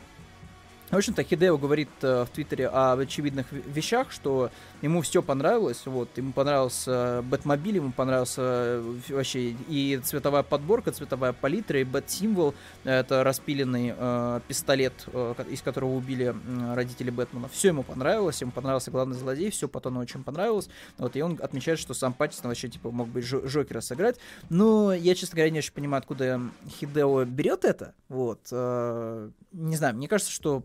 В 0.91 0.97
общем-то, 0.97 1.23
Хидео 1.23 1.59
говорит 1.59 1.91
э, 2.01 2.25
в 2.25 2.31
Твиттере 2.31 2.67
о 2.67 2.95
очевидных 2.95 3.53
вещах, 3.53 4.11
что 4.11 4.51
ему 4.81 5.03
все 5.03 5.23
понравилось, 5.23 5.83
вот, 5.85 6.09
ему 6.17 6.33
понравился 6.33 7.23
Бэтмобиль, 7.29 7.77
ему 7.77 7.93
понравился 7.93 8.41
э, 8.41 8.95
вообще 9.11 9.51
и 9.69 10.01
цветовая 10.03 10.43
подборка, 10.43 10.91
цветовая 10.91 11.35
палитра, 11.35 11.79
и 11.79 11.85
Бэт-символ, 11.85 12.55
это 12.85 13.23
распиленный 13.23 13.93
э, 13.95 14.41
пистолет, 14.49 14.95
э, 15.09 15.35
из 15.51 15.61
которого 15.61 15.95
убили 15.95 16.35
э, 16.35 16.75
родители 16.75 17.11
Бэтмена, 17.11 17.49
все 17.49 17.69
ему 17.69 17.83
понравилось, 17.83 18.41
ему 18.41 18.53
понравился 18.53 18.91
главный 18.91 19.17
злодей, 19.19 19.51
все 19.51 19.69
Паттону 19.69 20.01
очень 20.01 20.25
понравилось, 20.25 20.71
вот, 20.97 21.15
и 21.17 21.21
он 21.21 21.39
отмечает, 21.43 21.79
что 21.79 21.93
сам 21.93 22.15
Паттисон 22.15 22.49
вообще, 22.49 22.71
типа, 22.71 22.91
мог 22.91 23.09
бы 23.09 23.21
Жокера 23.21 23.83
сыграть, 23.83 24.17
но 24.49 24.95
я, 24.95 25.15
честно 25.15 25.37
говоря, 25.37 25.51
не 25.51 25.59
очень 25.59 25.75
понимаю, 25.75 25.99
откуда 25.99 26.41
Хидео 26.81 27.27
берет 27.27 27.67
это, 27.67 27.93
вот, 28.09 28.41
э, 28.53 29.31
не 29.53 29.77
знаю, 29.77 29.95
мне 29.95 30.09
кажется, 30.09 30.33
что 30.33 30.65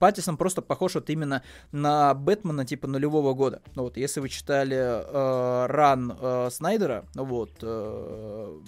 Паттисон 0.00 0.38
просто 0.38 0.62
похож 0.62 0.94
вот 0.94 1.10
именно 1.10 1.42
на 1.72 2.14
Бэтмена 2.14 2.64
типа 2.64 2.88
нулевого 2.88 3.34
года. 3.34 3.60
Ну 3.74 3.84
вот, 3.84 3.98
если 3.98 4.20
вы 4.20 4.30
читали 4.30 4.76
э, 4.76 5.66
ран 5.66 6.16
э, 6.18 6.48
Снайдера, 6.50 7.04
вот, 7.14 7.50
э, 7.60 8.60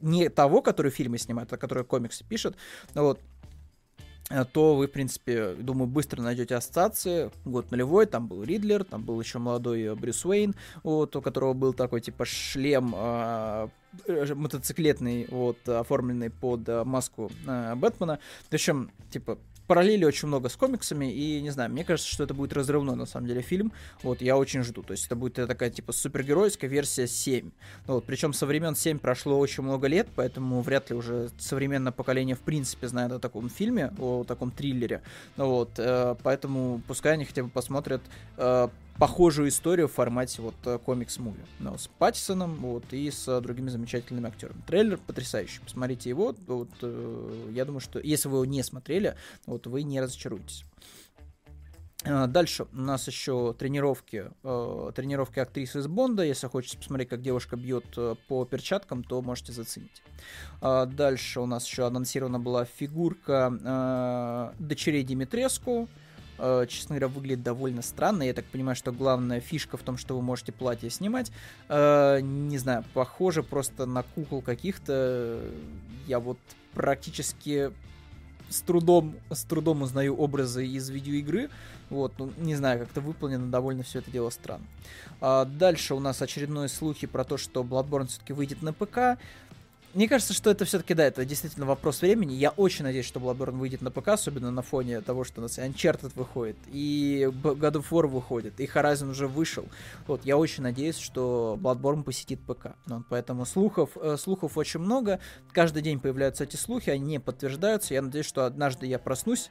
не 0.00 0.30
того, 0.30 0.62
который 0.62 0.90
фильмы 0.90 1.18
снимает, 1.18 1.52
а 1.52 1.58
который 1.58 1.84
комиксы 1.84 2.24
пишет, 2.24 2.56
вот, 2.94 3.20
э, 4.30 4.46
то 4.46 4.76
вы, 4.76 4.86
в 4.86 4.90
принципе, 4.90 5.56
думаю, 5.56 5.88
быстро 5.88 6.22
найдете 6.22 6.56
ассоциации. 6.56 7.30
Год 7.44 7.70
нулевой, 7.70 8.06
там 8.06 8.26
был 8.26 8.42
Ридлер, 8.42 8.84
там 8.84 9.04
был 9.04 9.20
еще 9.20 9.38
молодой 9.38 9.94
Брюс 9.94 10.24
Уэйн, 10.24 10.54
вот, 10.82 11.14
у 11.14 11.20
которого 11.20 11.52
был 11.52 11.74
такой, 11.74 12.00
типа, 12.00 12.24
шлем 12.24 12.94
э, 12.96 13.68
э 14.06 14.34
мотоциклетный, 14.34 15.26
вот, 15.30 15.68
оформленный 15.68 16.30
под 16.30 16.66
э, 16.66 16.82
маску 16.84 17.30
э, 17.46 17.74
Бэтмена. 17.74 18.20
Общем, 18.50 18.90
типа, 19.10 19.38
параллели 19.68 20.04
очень 20.04 20.26
много 20.26 20.48
с 20.48 20.56
комиксами, 20.56 21.12
и, 21.12 21.40
не 21.40 21.50
знаю, 21.50 21.70
мне 21.70 21.84
кажется, 21.84 22.10
что 22.10 22.24
это 22.24 22.34
будет 22.34 22.52
разрывной, 22.52 22.96
на 22.96 23.06
самом 23.06 23.28
деле, 23.28 23.42
фильм. 23.42 23.72
Вот, 24.02 24.22
я 24.22 24.36
очень 24.36 24.64
жду. 24.64 24.82
То 24.82 24.92
есть 24.92 25.06
это 25.06 25.14
будет 25.14 25.34
такая, 25.34 25.70
типа, 25.70 25.92
супергеройская 25.92 26.68
версия 26.68 27.06
7. 27.06 27.50
Ну, 27.86 27.94
вот, 27.94 28.04
причем 28.04 28.32
со 28.32 28.46
времен 28.46 28.74
7 28.74 28.98
прошло 28.98 29.38
очень 29.38 29.62
много 29.62 29.86
лет, 29.86 30.08
поэтому 30.16 30.62
вряд 30.62 30.90
ли 30.90 30.96
уже 30.96 31.30
современное 31.38 31.92
поколение, 31.92 32.34
в 32.34 32.40
принципе, 32.40 32.88
знает 32.88 33.12
о 33.12 33.18
таком 33.18 33.50
фильме, 33.50 33.92
о 33.98 34.24
таком 34.24 34.50
триллере. 34.50 35.02
Ну, 35.36 35.48
вот, 35.50 35.70
э, 35.76 36.16
поэтому 36.22 36.80
пускай 36.88 37.12
они 37.12 37.26
хотя 37.26 37.44
бы 37.44 37.50
посмотрят 37.50 38.00
э, 38.38 38.68
похожую 38.98 39.48
историю 39.48 39.88
в 39.88 39.92
формате 39.92 40.42
вот 40.42 40.54
э, 40.64 40.78
комикс-муви. 40.84 41.44
Ну, 41.60 41.78
с 41.78 41.86
Паттисоном 41.86 42.56
вот, 42.56 42.84
и 42.92 43.10
с 43.10 43.40
другими 43.40 43.68
замечательными 43.68 44.28
актерами. 44.28 44.60
Трейлер 44.66 44.98
потрясающий. 44.98 45.60
Посмотрите 45.60 46.10
его. 46.10 46.34
Вот, 46.46 46.68
э, 46.82 47.50
я 47.52 47.64
думаю, 47.64 47.80
что 47.80 48.00
если 48.00 48.28
вы 48.28 48.38
его 48.38 48.44
не 48.44 48.62
смотрели, 48.62 49.16
вот 49.46 49.66
вы 49.66 49.84
не 49.84 50.00
разочаруетесь. 50.00 50.64
А, 52.04 52.26
дальше 52.26 52.66
у 52.72 52.76
нас 52.76 53.06
еще 53.06 53.54
тренировки, 53.54 54.30
э, 54.42 54.92
тренировки 54.94 55.38
актрисы 55.38 55.78
из 55.78 55.86
Бонда. 55.86 56.24
Если 56.24 56.48
хочется 56.48 56.76
посмотреть, 56.78 57.08
как 57.08 57.22
девушка 57.22 57.56
бьет 57.56 57.86
э, 57.96 58.16
по 58.28 58.44
перчаткам, 58.44 59.04
то 59.04 59.22
можете 59.22 59.52
заценить. 59.52 60.02
Э, 60.60 60.86
дальше 60.86 61.40
у 61.40 61.46
нас 61.46 61.66
еще 61.66 61.86
анонсирована 61.86 62.40
была 62.40 62.64
фигурка 62.64 64.52
э, 64.58 64.62
дочерей 64.62 65.04
Димитреску. 65.04 65.88
Э, 65.88 66.07
честно 66.68 66.96
говоря, 66.96 67.08
выглядит 67.08 67.42
довольно 67.42 67.82
странно. 67.82 68.22
Я 68.22 68.34
так 68.34 68.44
понимаю, 68.46 68.76
что 68.76 68.92
главная 68.92 69.40
фишка 69.40 69.76
в 69.76 69.82
том, 69.82 69.96
что 69.96 70.14
вы 70.14 70.22
можете 70.22 70.52
платье 70.52 70.90
снимать. 70.90 71.32
Э, 71.68 72.20
не 72.20 72.58
знаю, 72.58 72.84
похоже 72.94 73.42
просто 73.42 73.86
на 73.86 74.02
кукол 74.02 74.42
каких-то. 74.42 75.40
Я 76.06 76.20
вот 76.20 76.38
практически 76.74 77.72
с 78.48 78.62
трудом, 78.62 79.16
с 79.30 79.44
трудом 79.44 79.82
узнаю 79.82 80.16
образы 80.16 80.66
из 80.66 80.88
видеоигры. 80.88 81.50
Вот, 81.90 82.12
ну, 82.18 82.32
не 82.38 82.54
знаю, 82.54 82.80
как-то 82.80 83.00
выполнено 83.00 83.50
довольно 83.50 83.82
все 83.82 84.00
это 84.00 84.10
дело 84.10 84.30
странно. 84.30 84.64
А, 85.20 85.44
дальше 85.44 85.94
у 85.94 86.00
нас 86.00 86.20
очередные 86.20 86.68
слухи 86.68 87.06
про 87.06 87.24
то, 87.24 87.36
что 87.36 87.62
Bloodborne 87.62 88.06
все-таки 88.06 88.32
выйдет 88.32 88.62
на 88.62 88.72
ПК. 88.72 89.18
Мне 89.98 90.08
кажется, 90.08 90.32
что 90.32 90.48
это 90.52 90.64
все-таки, 90.64 90.94
да, 90.94 91.06
это 91.06 91.24
действительно 91.24 91.66
вопрос 91.66 92.02
времени. 92.02 92.32
Я 92.32 92.50
очень 92.50 92.84
надеюсь, 92.84 93.04
что 93.04 93.18
Bloodborne 93.18 93.58
выйдет 93.58 93.82
на 93.82 93.90
ПК, 93.90 94.10
особенно 94.10 94.52
на 94.52 94.62
фоне 94.62 95.00
того, 95.00 95.24
что 95.24 95.40
у 95.40 95.42
нас 95.42 95.58
Uncharted 95.58 96.12
выходит, 96.14 96.56
и 96.68 97.28
God 97.28 97.72
of 97.72 97.86
War 97.90 98.06
выходит, 98.06 98.60
и 98.60 98.66
Horizon 98.66 99.10
уже 99.10 99.26
вышел. 99.26 99.64
Вот, 100.06 100.24
я 100.24 100.38
очень 100.38 100.62
надеюсь, 100.62 100.98
что 100.98 101.58
Bloodborne 101.60 102.04
посетит 102.04 102.38
ПК. 102.46 102.76
Вот, 102.86 103.06
поэтому 103.08 103.44
слухов, 103.44 103.96
э, 103.96 104.16
слухов 104.16 104.56
очень 104.56 104.78
много. 104.78 105.18
Каждый 105.50 105.82
день 105.82 105.98
появляются 105.98 106.44
эти 106.44 106.54
слухи, 106.54 106.90
они 106.90 107.04
не 107.04 107.18
подтверждаются. 107.18 107.92
Я 107.92 108.02
надеюсь, 108.02 108.26
что 108.26 108.46
однажды 108.46 108.86
я 108.86 109.00
проснусь, 109.00 109.50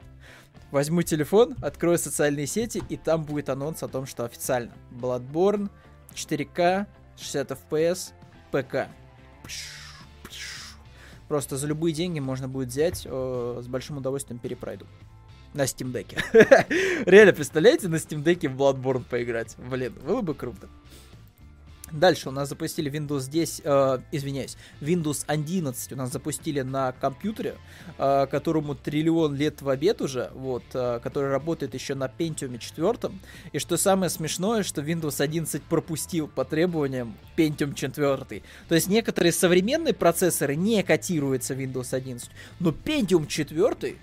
возьму 0.70 1.02
телефон, 1.02 1.56
открою 1.60 1.98
социальные 1.98 2.46
сети, 2.46 2.82
и 2.88 2.96
там 2.96 3.24
будет 3.24 3.50
анонс 3.50 3.82
о 3.82 3.88
том, 3.88 4.06
что 4.06 4.24
официально 4.24 4.72
Bloodborne 4.92 5.68
4К, 6.14 6.86
60 7.18 7.50
FPS, 7.50 8.12
ПК. 8.50 8.88
Пш 9.44 9.87
Просто 11.28 11.56
за 11.56 11.66
любые 11.66 11.94
деньги 11.94 12.20
можно 12.20 12.48
будет 12.48 12.68
взять, 12.68 13.02
э, 13.04 13.60
с 13.62 13.66
большим 13.66 13.98
удовольствием 13.98 14.38
перепройду. 14.38 14.86
На 15.54 15.62
Steam 15.62 15.92
Deck. 15.92 16.18
Реально, 17.06 17.32
представляете, 17.32 17.88
на 17.88 17.96
Steam 17.96 18.22
Deck 18.22 18.48
в 18.48 18.60
Bloodborne 18.60 19.04
поиграть? 19.08 19.56
Блин, 19.58 19.94
было 20.04 20.20
бы 20.20 20.34
круто. 20.34 20.68
Дальше 21.92 22.28
у 22.28 22.32
нас 22.32 22.48
запустили 22.48 22.90
Windows 22.90 23.30
10, 23.30 23.62
э, 23.64 23.98
извиняюсь, 24.12 24.56
Windows 24.80 25.24
11 25.26 25.92
у 25.92 25.96
нас 25.96 26.12
запустили 26.12 26.60
на 26.60 26.92
компьютере, 26.92 27.56
э, 27.98 28.26
которому 28.30 28.74
триллион 28.74 29.34
лет 29.34 29.62
в 29.62 29.68
обед 29.68 30.02
уже, 30.02 30.30
вот, 30.34 30.64
э, 30.74 31.00
который 31.02 31.30
работает 31.30 31.74
еще 31.74 31.94
на 31.94 32.06
Pentium 32.06 32.58
4. 32.58 33.12
И 33.52 33.58
что 33.58 33.76
самое 33.76 34.10
смешное, 34.10 34.62
что 34.62 34.82
Windows 34.82 35.20
11 35.20 35.62
пропустил 35.62 36.28
по 36.28 36.44
требованиям 36.44 37.16
Pentium 37.36 37.74
4. 37.74 38.42
То 38.68 38.74
есть 38.74 38.88
некоторые 38.88 39.32
современные 39.32 39.94
процессоры 39.94 40.56
не 40.56 40.82
котируются 40.82 41.54
Windows 41.54 41.94
11, 41.94 42.30
но 42.60 42.70
Pentium 42.70 43.26
4 43.26 43.96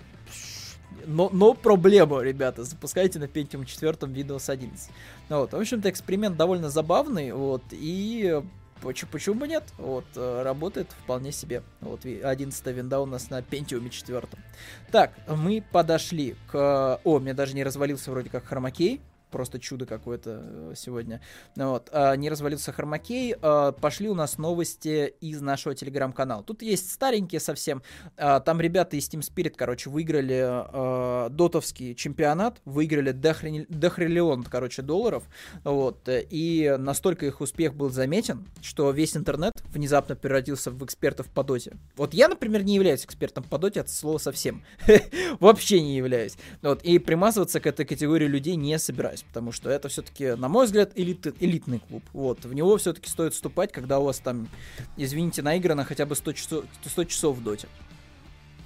но, 1.06 1.30
но 1.32 1.54
проблема, 1.54 2.20
ребята, 2.20 2.64
запускайте 2.64 3.18
на 3.18 3.24
Pentium 3.24 3.64
4 3.64 3.92
Windows 3.92 4.50
11. 4.50 4.90
Ну, 5.28 5.38
вот, 5.40 5.52
в 5.52 5.56
общем-то, 5.56 5.88
эксперимент 5.88 6.36
довольно 6.36 6.68
забавный, 6.68 7.32
вот, 7.32 7.62
и 7.70 8.42
почему, 8.82 9.10
почему 9.12 9.34
бы 9.36 9.48
нет? 9.48 9.64
Вот, 9.78 10.04
э, 10.16 10.42
работает 10.42 10.88
вполне 11.04 11.32
себе. 11.32 11.62
Вот, 11.80 12.04
11 12.04 12.66
винда 12.66 13.00
у 13.00 13.06
нас 13.06 13.30
на 13.30 13.40
Pentium 13.40 13.88
4. 13.88 14.22
Так, 14.90 15.12
мы 15.28 15.62
подошли 15.72 16.36
к... 16.50 17.00
О, 17.02 17.18
мне 17.18 17.34
даже 17.34 17.54
не 17.54 17.64
развалился 17.64 18.10
вроде 18.10 18.30
как 18.30 18.44
хромакей 18.44 19.00
просто 19.30 19.58
чудо 19.58 19.86
какое-то 19.86 20.42
э, 20.42 20.72
сегодня. 20.76 21.20
Вот. 21.56 21.90
А, 21.92 22.14
не 22.16 22.30
развалился 22.30 22.72
хромакей. 22.72 23.34
А, 23.42 23.72
пошли 23.72 24.08
у 24.08 24.14
нас 24.14 24.38
новости 24.38 25.14
из 25.20 25.40
нашего 25.40 25.74
телеграм-канала. 25.74 26.42
Тут 26.42 26.62
есть 26.62 26.90
старенькие 26.90 27.40
совсем. 27.40 27.82
А, 28.16 28.40
там 28.40 28.60
ребята 28.60 28.96
из 28.96 29.08
Team 29.08 29.20
Spirit, 29.20 29.54
короче, 29.56 29.90
выиграли 29.90 30.36
дотовский 31.30 31.94
чемпионат, 31.94 32.60
выиграли 32.64 33.12
дохриллион, 33.12 34.44
короче, 34.44 34.82
долларов. 34.82 35.24
Вот. 35.64 36.08
И 36.08 36.74
настолько 36.78 37.26
их 37.26 37.40
успех 37.40 37.74
был 37.74 37.90
заметен, 37.90 38.46
что 38.62 38.90
весь 38.90 39.16
интернет 39.16 39.52
внезапно 39.72 40.16
превратился 40.16 40.70
в 40.70 40.84
экспертов 40.84 41.26
по 41.28 41.42
доте. 41.42 41.76
Вот 41.96 42.14
я, 42.14 42.28
например, 42.28 42.62
не 42.62 42.74
являюсь 42.74 43.04
экспертом 43.04 43.44
по 43.44 43.58
доте 43.58 43.80
от 43.80 43.90
слова 43.90 44.18
совсем. 44.18 44.64
Вообще 45.40 45.80
не 45.80 45.96
являюсь. 45.96 46.36
Вот. 46.62 46.82
И 46.82 46.98
примазываться 46.98 47.60
к 47.60 47.66
этой 47.66 47.84
категории 47.84 48.26
людей 48.26 48.56
не 48.56 48.78
собираюсь 48.78 49.15
сомневаюсь, 49.16 49.24
потому 49.28 49.52
что 49.52 49.70
это 49.70 49.88
все-таки, 49.88 50.34
на 50.34 50.48
мой 50.48 50.66
взгляд, 50.66 50.92
элит, 50.94 51.26
элитный 51.40 51.80
клуб. 51.80 52.02
Вот, 52.12 52.44
в 52.44 52.54
него 52.54 52.76
все-таки 52.76 53.08
стоит 53.08 53.34
вступать, 53.34 53.72
когда 53.72 53.98
у 53.98 54.04
вас 54.04 54.18
там, 54.18 54.48
извините, 54.96 55.42
наиграно 55.42 55.84
хотя 55.84 56.06
бы 56.06 56.14
100 56.14 56.32
часов, 56.32 56.64
100 56.84 57.04
часов 57.04 57.36
в 57.36 57.42
доте. 57.42 57.68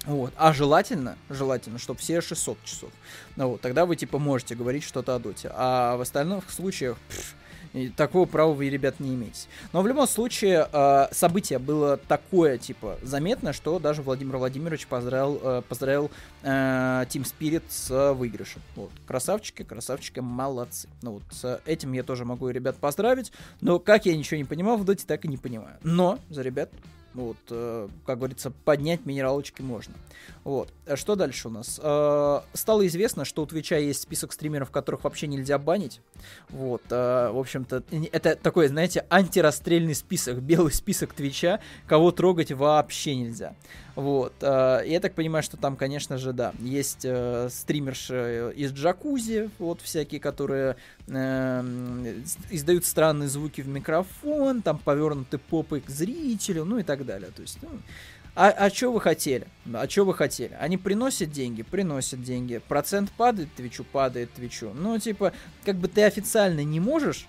Вот. 0.05 0.33
А 0.35 0.51
желательно, 0.51 1.15
желательно, 1.29 1.77
чтобы 1.77 1.99
все 1.99 2.21
600 2.21 2.63
часов. 2.63 2.89
Ну 3.35 3.49
вот, 3.49 3.61
тогда 3.61 3.85
вы 3.85 3.95
типа 3.95 4.17
можете 4.17 4.55
говорить 4.55 4.83
что-то 4.83 5.15
о 5.15 5.19
доте. 5.19 5.51
А 5.53 5.95
в 5.95 6.01
остальных 6.01 6.49
случаях, 6.49 6.97
пфф, 7.09 7.35
и 7.73 7.89
такого 7.89 8.25
права 8.25 8.53
вы, 8.53 8.69
ребят, 8.69 8.99
не 8.99 9.15
имеете. 9.15 9.47
Но 9.73 9.81
в 9.81 9.87
любом 9.87 10.07
случае, 10.07 10.67
э, 10.71 11.07
событие 11.11 11.59
было 11.59 11.97
такое, 11.97 12.57
типа, 12.57 12.97
заметно, 13.01 13.53
что 13.53 13.79
даже 13.79 14.01
Владимир 14.01 14.37
Владимирович 14.37 14.87
поздравил, 14.87 15.39
э, 15.41 15.61
поздравил 15.67 16.11
э, 16.43 16.49
Team 16.49 17.23
Spirit 17.23 17.63
с 17.69 18.13
выигрышем. 18.13 18.61
Вот. 18.75 18.91
Красавчики, 19.07 19.63
красавчики, 19.63 20.19
молодцы. 20.19 20.89
Ну 21.01 21.13
вот, 21.13 21.23
с 21.31 21.61
этим 21.65 21.93
я 21.93 22.03
тоже 22.03 22.25
могу 22.25 22.49
ребят 22.49 22.77
поздравить. 22.77 23.31
Но 23.61 23.79
как 23.79 24.05
я 24.05 24.15
ничего 24.15 24.37
не 24.37 24.45
понимал 24.45 24.77
в 24.77 24.85
доте, 24.85 25.05
так 25.05 25.25
и 25.25 25.27
не 25.27 25.37
понимаю. 25.37 25.77
Но 25.83 26.19
за 26.29 26.41
ребят 26.41 26.71
вот, 27.13 27.37
э, 27.49 27.89
как 28.05 28.19
говорится, 28.19 28.51
поднять 28.51 29.05
минералочки 29.05 29.61
можно. 29.61 29.93
Вот. 30.43 30.73
А 30.87 30.95
что 30.95 31.15
дальше 31.15 31.49
у 31.49 31.51
нас? 31.51 31.79
Э, 31.81 32.41
стало 32.53 32.87
известно, 32.87 33.25
что 33.25 33.43
у 33.43 33.45
Твича 33.45 33.77
есть 33.77 34.01
список 34.01 34.33
стримеров, 34.33 34.71
которых 34.71 35.03
вообще 35.03 35.27
нельзя 35.27 35.59
банить. 35.59 36.01
Вот. 36.49 36.81
Э, 36.89 37.29
в 37.31 37.37
общем-то, 37.37 37.83
это 38.11 38.35
такой, 38.35 38.67
знаете, 38.67 39.05
антирасстрельный 39.09 39.93
список, 39.93 40.37
белый 40.41 40.73
список 40.73 41.13
Твича, 41.13 41.59
кого 41.87 42.11
трогать 42.11 42.51
вообще 42.51 43.15
нельзя. 43.15 43.55
Вот. 43.95 44.33
Э, 44.41 44.81
я 44.85 44.99
так 44.99 45.13
понимаю, 45.13 45.43
что 45.43 45.57
там, 45.57 45.75
конечно 45.75 46.17
же, 46.17 46.33
да, 46.33 46.53
есть 46.59 47.01
э, 47.03 47.47
стримерши 47.51 48.53
из 48.55 48.71
джакузи, 48.71 49.51
вот 49.59 49.81
всякие, 49.81 50.19
которые 50.19 50.75
э, 51.07 52.21
издают 52.49 52.85
странные 52.85 53.29
звуки 53.29 53.61
в 53.61 53.67
микрофон, 53.67 54.63
там 54.63 54.79
повернуты 54.79 55.37
попы 55.37 55.81
к 55.81 55.89
зрителю, 55.89 56.65
ну 56.65 56.79
и 56.79 56.83
так 56.83 57.05
далее. 57.05 57.29
То 57.35 57.43
есть, 57.43 57.59
ну, 57.61 57.69
а, 58.33 58.49
а 58.49 58.69
что 58.69 58.91
вы 58.91 59.01
хотели? 59.01 59.47
А 59.73 59.89
что 59.89 60.05
вы 60.05 60.13
хотели? 60.13 60.57
Они 60.59 60.77
приносят 60.77 61.31
деньги? 61.31 61.63
Приносят 61.63 62.23
деньги. 62.23 62.61
Процент 62.67 63.11
падает 63.11 63.53
Твичу? 63.55 63.83
Падает 63.83 64.31
Твичу. 64.33 64.71
Ну, 64.73 64.97
типа, 64.99 65.33
как 65.65 65.75
бы 65.75 65.87
ты 65.89 66.03
официально 66.03 66.63
не 66.63 66.79
можешь 66.79 67.27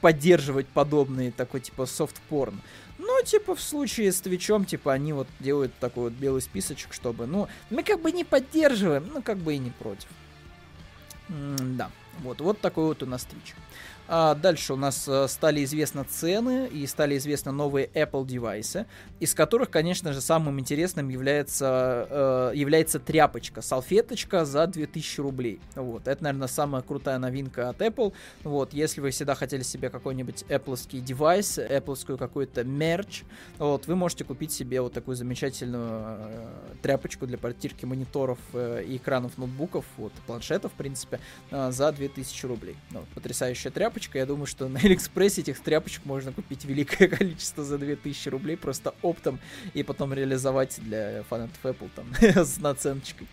поддерживать 0.00 0.68
подобные 0.68 1.32
такой, 1.32 1.60
типа, 1.60 1.86
софт-порн. 1.86 2.60
Ну, 2.98 3.22
типа, 3.24 3.56
в 3.56 3.60
случае 3.60 4.12
с 4.12 4.20
Твичом, 4.20 4.64
типа, 4.64 4.92
они 4.92 5.12
вот 5.12 5.26
делают 5.40 5.74
такой 5.80 6.04
вот 6.04 6.12
белый 6.12 6.40
списочек, 6.40 6.92
чтобы, 6.92 7.26
ну, 7.26 7.48
мы 7.70 7.82
как 7.82 8.00
бы 8.00 8.12
не 8.12 8.22
поддерживаем, 8.22 9.10
ну, 9.12 9.22
как 9.22 9.38
бы 9.38 9.54
и 9.54 9.58
не 9.58 9.70
против. 9.70 10.08
М 11.30 11.76
да, 11.76 11.90
вот, 12.20 12.40
вот 12.40 12.60
такой 12.60 12.84
вот 12.84 13.02
у 13.02 13.06
нас 13.06 13.26
Twitch. 13.26 13.54
А 14.06 14.34
дальше 14.34 14.74
у 14.74 14.76
нас 14.76 15.08
э, 15.08 15.28
стали 15.28 15.64
известны 15.64 16.04
цены 16.04 16.68
и 16.68 16.86
стали 16.86 17.16
известны 17.16 17.52
новые 17.52 17.86
Apple 17.86 18.26
девайсы, 18.26 18.86
из 19.20 19.34
которых, 19.34 19.70
конечно 19.70 20.12
же, 20.12 20.20
самым 20.20 20.60
интересным 20.60 21.08
является, 21.08 22.06
э, 22.10 22.52
является 22.54 22.98
тряпочка, 22.98 23.62
салфеточка 23.62 24.44
за 24.44 24.66
2000 24.66 25.20
рублей. 25.20 25.60
Вот, 25.74 26.08
это, 26.08 26.22
наверное, 26.22 26.48
самая 26.48 26.82
крутая 26.82 27.18
новинка 27.18 27.68
от 27.68 27.80
Apple. 27.80 28.12
Вот, 28.42 28.72
если 28.72 29.00
вы 29.00 29.10
всегда 29.10 29.34
хотели 29.34 29.62
себе 29.62 29.90
какой-нибудь 29.90 30.44
Apple 30.48 31.00
девайс, 31.00 31.58
Apple 31.58 32.16
какой-то 32.16 32.64
мерч, 32.64 33.22
вот, 33.58 33.86
вы 33.86 33.96
можете 33.96 34.24
купить 34.24 34.52
себе 34.52 34.80
вот 34.80 34.92
такую 34.92 35.16
замечательную 35.16 36.18
э, 36.18 36.46
тряпочку 36.82 37.26
для 37.26 37.38
протирки 37.38 37.84
мониторов 37.84 38.38
э, 38.52 38.84
и 38.86 38.96
экранов 38.96 39.38
ноутбуков, 39.38 39.84
вот, 39.96 40.12
планшетов, 40.26 40.72
в 40.72 40.76
принципе, 40.76 41.20
э, 41.50 41.70
за 41.70 41.92
2000 41.92 42.14
2000 42.14 42.46
рублей. 42.46 42.76
Ну, 42.90 43.04
потрясающая 43.14 43.70
тряпочка. 43.70 43.93
Я 44.18 44.26
думаю, 44.26 44.46
что 44.46 44.68
на 44.68 44.78
Алиэкспрессе 44.80 45.40
этих 45.42 45.60
тряпочек 45.60 46.04
можно 46.04 46.32
купить 46.32 46.64
великое 46.64 47.08
количество 47.16 47.64
за 47.64 47.78
2000 47.78 48.28
рублей 48.28 48.56
просто 48.56 48.94
оптом 49.02 49.38
и 49.72 49.82
потом 49.82 50.12
реализовать 50.12 50.78
для 50.80 51.22
фанатов 51.24 51.58
Apple 51.64 51.90
там 51.94 52.06
с 52.44 52.58
наценочкой. 52.58 53.26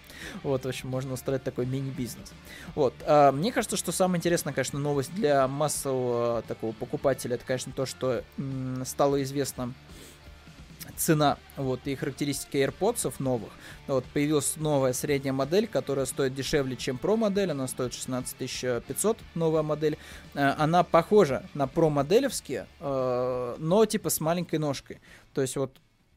Вот, 0.43 0.65
в 0.65 0.67
общем, 0.67 0.89
можно 0.89 1.13
устроить 1.13 1.43
такой 1.43 1.65
мини-бизнес. 1.65 2.31
Вот. 2.75 2.93
А, 3.05 3.31
мне 3.31 3.51
кажется, 3.51 3.75
что 3.77 3.91
самое 3.91 4.19
интересное, 4.19 4.53
конечно, 4.53 4.79
новость 4.79 5.13
для 5.15 5.47
массового 5.47 6.41
такого 6.43 6.71
покупателя, 6.73 7.35
это, 7.35 7.45
конечно, 7.45 7.71
то, 7.75 7.85
что 7.85 8.23
м- 8.37 8.83
стало 8.85 9.21
известно 9.23 9.73
цена 11.01 11.37
вот, 11.57 11.81
и 11.85 11.95
характеристики 11.95 12.57
AirPods 12.57 13.13
новых. 13.19 13.49
Вот, 13.87 14.05
появилась 14.05 14.55
новая 14.57 14.93
средняя 14.93 15.33
модель, 15.33 15.67
которая 15.67 16.05
стоит 16.05 16.33
дешевле, 16.35 16.75
чем 16.75 16.99
Pro 17.01 17.17
модель, 17.17 17.51
она 17.51 17.67
стоит 17.67 17.93
16 17.93 18.37
500, 18.87 19.17
новая 19.35 19.63
модель. 19.63 19.97
Э, 20.33 20.53
она 20.57 20.83
похожа 20.83 21.43
на 21.53 21.63
Pro 21.63 21.89
моделевские, 21.89 22.67
э, 22.79 23.55
но 23.57 23.85
типа 23.85 24.09
с 24.09 24.19
маленькой 24.19 24.59
ножкой. 24.59 24.99
То 25.33 25.41
есть 25.41 25.55
вот 25.55 25.71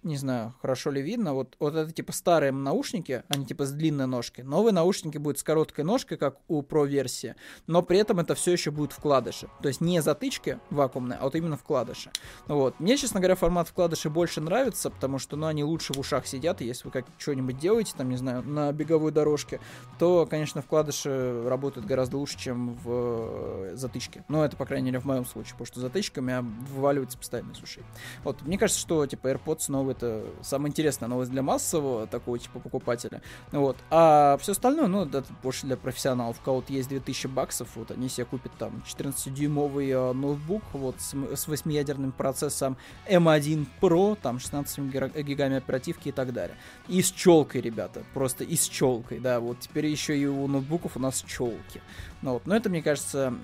не 0.04 0.16
знаю, 0.16 0.54
хорошо 0.60 0.90
ли 0.90 1.02
видно, 1.02 1.34
вот, 1.34 1.56
вот 1.58 1.74
это 1.74 1.90
типа 1.90 2.12
старые 2.12 2.52
наушники, 2.52 3.24
они 3.28 3.46
типа 3.46 3.64
с 3.64 3.72
длинной 3.72 4.06
ножкой. 4.06 4.44
Новые 4.44 4.72
наушники 4.72 5.18
будут 5.18 5.38
с 5.38 5.42
короткой 5.42 5.84
ножкой, 5.84 6.18
как 6.18 6.38
у 6.48 6.62
Pro 6.62 6.86
версии, 6.86 7.34
но 7.66 7.82
при 7.82 7.98
этом 7.98 8.20
это 8.20 8.34
все 8.34 8.52
еще 8.52 8.70
будет 8.70 8.92
вкладыши. 8.92 9.48
То 9.62 9.68
есть 9.68 9.80
не 9.80 10.00
затычки 10.00 10.58
вакуумные, 10.70 11.18
а 11.18 11.24
вот 11.24 11.34
именно 11.34 11.56
вкладыши. 11.56 12.10
Вот. 12.46 12.78
Мне, 12.78 12.96
честно 12.96 13.20
говоря, 13.20 13.34
формат 13.34 13.68
вкладыши 13.68 14.10
больше 14.10 14.40
нравится, 14.40 14.90
потому 14.90 15.18
что, 15.18 15.36
ну, 15.36 15.46
они 15.46 15.64
лучше 15.64 15.92
в 15.92 15.98
ушах 15.98 16.26
сидят, 16.26 16.60
если 16.60 16.84
вы 16.84 16.90
как 16.90 17.06
что-нибудь 17.18 17.58
делаете, 17.58 17.94
там, 17.96 18.10
не 18.10 18.16
знаю, 18.16 18.42
на 18.42 18.70
беговой 18.72 19.10
дорожке, 19.12 19.60
то, 19.98 20.26
конечно, 20.26 20.62
вкладыши 20.62 21.42
работают 21.48 21.86
гораздо 21.86 22.18
лучше, 22.18 22.38
чем 22.38 22.74
в 22.74 22.88
э, 22.90 23.72
затычке. 23.76 24.24
Но 24.28 24.44
это, 24.44 24.56
по 24.56 24.66
крайней 24.66 24.86
мере, 24.86 25.00
в 25.00 25.04
моем 25.04 25.24
случае, 25.24 25.52
потому 25.52 25.66
что 25.66 25.80
затычка 25.80 26.18
у 26.18 26.22
меня 26.22 26.42
вываливается 26.42 27.16
постоянно 27.16 27.52
из 27.52 27.62
ушей. 27.62 27.82
Вот. 28.22 28.42
Мне 28.42 28.58
кажется, 28.58 28.80
что, 28.80 29.06
типа, 29.06 29.28
AirPods 29.28 29.64
новые 29.68 29.93
это 29.94 30.24
самая 30.42 30.70
интересная 30.70 31.08
новость 31.08 31.30
для 31.30 31.42
массового 31.42 32.06
такого 32.06 32.38
типа 32.38 32.60
покупателя. 32.60 33.22
Вот. 33.52 33.76
А 33.90 34.36
все 34.40 34.52
остальное, 34.52 34.86
ну, 34.86 35.04
это 35.04 35.24
больше 35.42 35.66
для 35.66 35.76
профессионалов. 35.76 36.38
У 36.40 36.44
кого-то 36.44 36.72
есть 36.72 36.88
2000 36.88 37.26
баксов, 37.28 37.68
вот 37.76 37.90
они 37.90 38.08
себе 38.08 38.26
купят 38.26 38.52
там 38.58 38.82
14-дюймовый 38.86 39.90
э, 39.90 40.12
ноутбук 40.12 40.62
вот 40.72 40.96
с, 41.00 41.14
с 41.14 41.48
8-ядерным 41.48 42.12
процессом 42.12 42.76
M1 43.08 43.66
Pro, 43.80 44.18
там 44.20 44.38
16 44.38 44.78
гигами 45.24 45.56
оперативки 45.56 46.08
и 46.08 46.12
так 46.12 46.32
далее. 46.32 46.56
И 46.88 47.02
с 47.02 47.10
челкой, 47.10 47.60
ребята, 47.60 48.04
просто 48.12 48.44
и 48.44 48.56
с 48.56 48.68
челкой, 48.68 49.20
да, 49.20 49.40
вот 49.40 49.60
теперь 49.60 49.86
еще 49.86 50.18
и 50.18 50.26
у 50.26 50.46
ноутбуков 50.46 50.96
у 50.96 51.00
нас 51.00 51.22
челки. 51.26 51.80
Ну, 52.22 52.34
вот. 52.34 52.46
Но 52.46 52.56
это, 52.56 52.70
мне 52.70 52.82
кажется, 52.82 53.34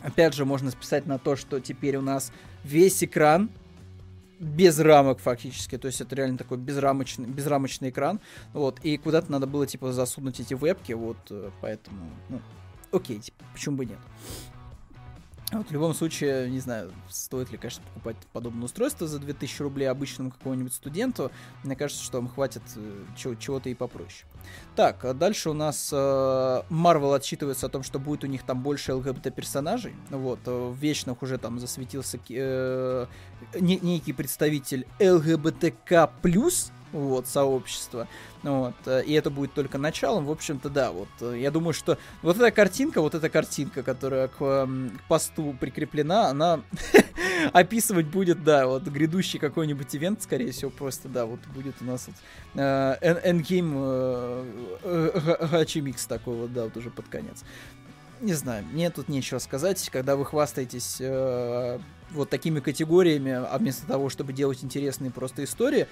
опять 0.00 0.34
же, 0.34 0.44
можно 0.44 0.70
списать 0.70 1.06
на 1.06 1.18
то, 1.18 1.36
что 1.36 1.60
теперь 1.60 1.96
у 1.96 2.02
нас 2.02 2.32
весь 2.64 3.02
экран 3.02 3.50
без 4.38 4.78
рамок 4.78 5.18
фактически, 5.18 5.78
то 5.78 5.86
есть 5.86 6.00
это 6.00 6.14
реально 6.14 6.38
такой 6.38 6.58
безрамочный, 6.58 7.26
безрамочный 7.26 7.90
экран, 7.90 8.20
вот, 8.52 8.78
и 8.82 8.96
куда-то 8.96 9.30
надо 9.30 9.46
было, 9.46 9.66
типа, 9.66 9.92
засунуть 9.92 10.40
эти 10.40 10.54
вебки, 10.54 10.92
вот, 10.92 11.18
э, 11.30 11.50
поэтому, 11.60 12.10
ну, 12.28 12.40
окей, 12.92 13.18
типа, 13.18 13.44
почему 13.52 13.76
бы 13.76 13.86
нет. 13.86 13.98
Вот 15.50 15.68
в 15.68 15.72
любом 15.72 15.94
случае, 15.94 16.50
не 16.50 16.60
знаю, 16.60 16.92
стоит 17.08 17.50
ли, 17.50 17.56
конечно, 17.56 17.82
покупать 17.84 18.16
подобное 18.34 18.66
устройство 18.66 19.06
за 19.06 19.18
2000 19.18 19.62
рублей 19.62 19.86
обычному 19.86 20.30
какому-нибудь 20.30 20.74
студенту. 20.74 21.30
Мне 21.64 21.74
кажется, 21.74 22.04
что 22.04 22.18
вам 22.18 22.28
хватит 22.28 22.62
э, 22.76 23.04
чего-то 23.16 23.70
и 23.70 23.74
попроще. 23.74 24.26
Так, 24.76 25.04
а 25.06 25.14
дальше 25.14 25.48
у 25.48 25.54
нас 25.54 25.90
э, 25.90 25.96
Marvel 25.96 27.16
отчитывается 27.16 27.66
о 27.66 27.68
том, 27.70 27.82
что 27.82 27.98
будет 27.98 28.24
у 28.24 28.26
них 28.26 28.42
там 28.42 28.62
больше 28.62 28.92
ЛГБТ-персонажей. 28.92 29.94
Вот, 30.10 30.40
э, 30.44 30.50
в 30.50 30.76
Вечных 30.76 31.22
уже 31.22 31.38
там 31.38 31.58
засветился 31.58 32.18
э, 32.28 33.06
некий 33.58 34.12
представитель 34.12 34.86
ЛГБТК+, 35.00 36.10
вот, 36.92 37.26
сообщества. 37.26 38.08
Вот, 38.42 38.74
э, 38.86 39.02
и 39.04 39.12
это 39.12 39.30
будет 39.30 39.52
только 39.54 39.78
началом. 39.78 40.24
В 40.26 40.30
общем-то, 40.30 40.68
да, 40.68 40.92
вот, 40.92 41.08
э, 41.20 41.38
я 41.38 41.50
думаю, 41.50 41.72
что 41.74 41.98
вот 42.22 42.36
эта 42.36 42.50
картинка, 42.50 43.00
вот 43.00 43.14
эта 43.14 43.28
картинка, 43.28 43.82
которая 43.82 44.28
к, 44.28 44.38
к 44.38 44.68
посту 45.08 45.56
прикреплена, 45.58 46.28
она 46.28 46.60
описывать 47.52 48.06
будет, 48.06 48.44
да, 48.44 48.66
вот, 48.66 48.84
грядущий 48.84 49.38
какой-нибудь 49.38 49.94
ивент, 49.94 50.22
скорее 50.22 50.52
всего, 50.52 50.70
просто, 50.70 51.08
да, 51.08 51.26
вот, 51.26 51.40
будет 51.54 51.74
у 51.80 51.84
нас 51.84 52.06
вот 52.06 52.16
Endgame 52.54 53.78
Гачи 55.50 55.80
Микс 55.80 56.06
такой 56.06 56.36
вот, 56.36 56.52
да, 56.52 56.64
вот 56.64 56.76
уже 56.76 56.90
под 56.90 57.08
конец. 57.08 57.44
Не 58.20 58.34
знаю, 58.34 58.64
мне 58.72 58.90
тут 58.90 59.08
нечего 59.08 59.38
сказать, 59.38 59.88
когда 59.90 60.16
вы 60.16 60.24
хвастаетесь 60.24 60.96
э, 60.98 61.78
вот 62.10 62.28
такими 62.28 62.58
категориями, 62.58 63.30
а 63.32 63.56
вместо 63.58 63.86
того, 63.86 64.08
чтобы 64.08 64.32
делать 64.32 64.64
интересные 64.64 65.12
просто 65.12 65.44
истории, 65.44 65.86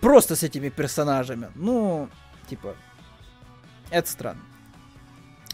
Просто 0.00 0.36
с 0.36 0.42
этими 0.42 0.70
персонажами. 0.70 1.50
Ну, 1.54 2.08
типа, 2.48 2.74
это 3.90 4.10
странно. 4.10 4.40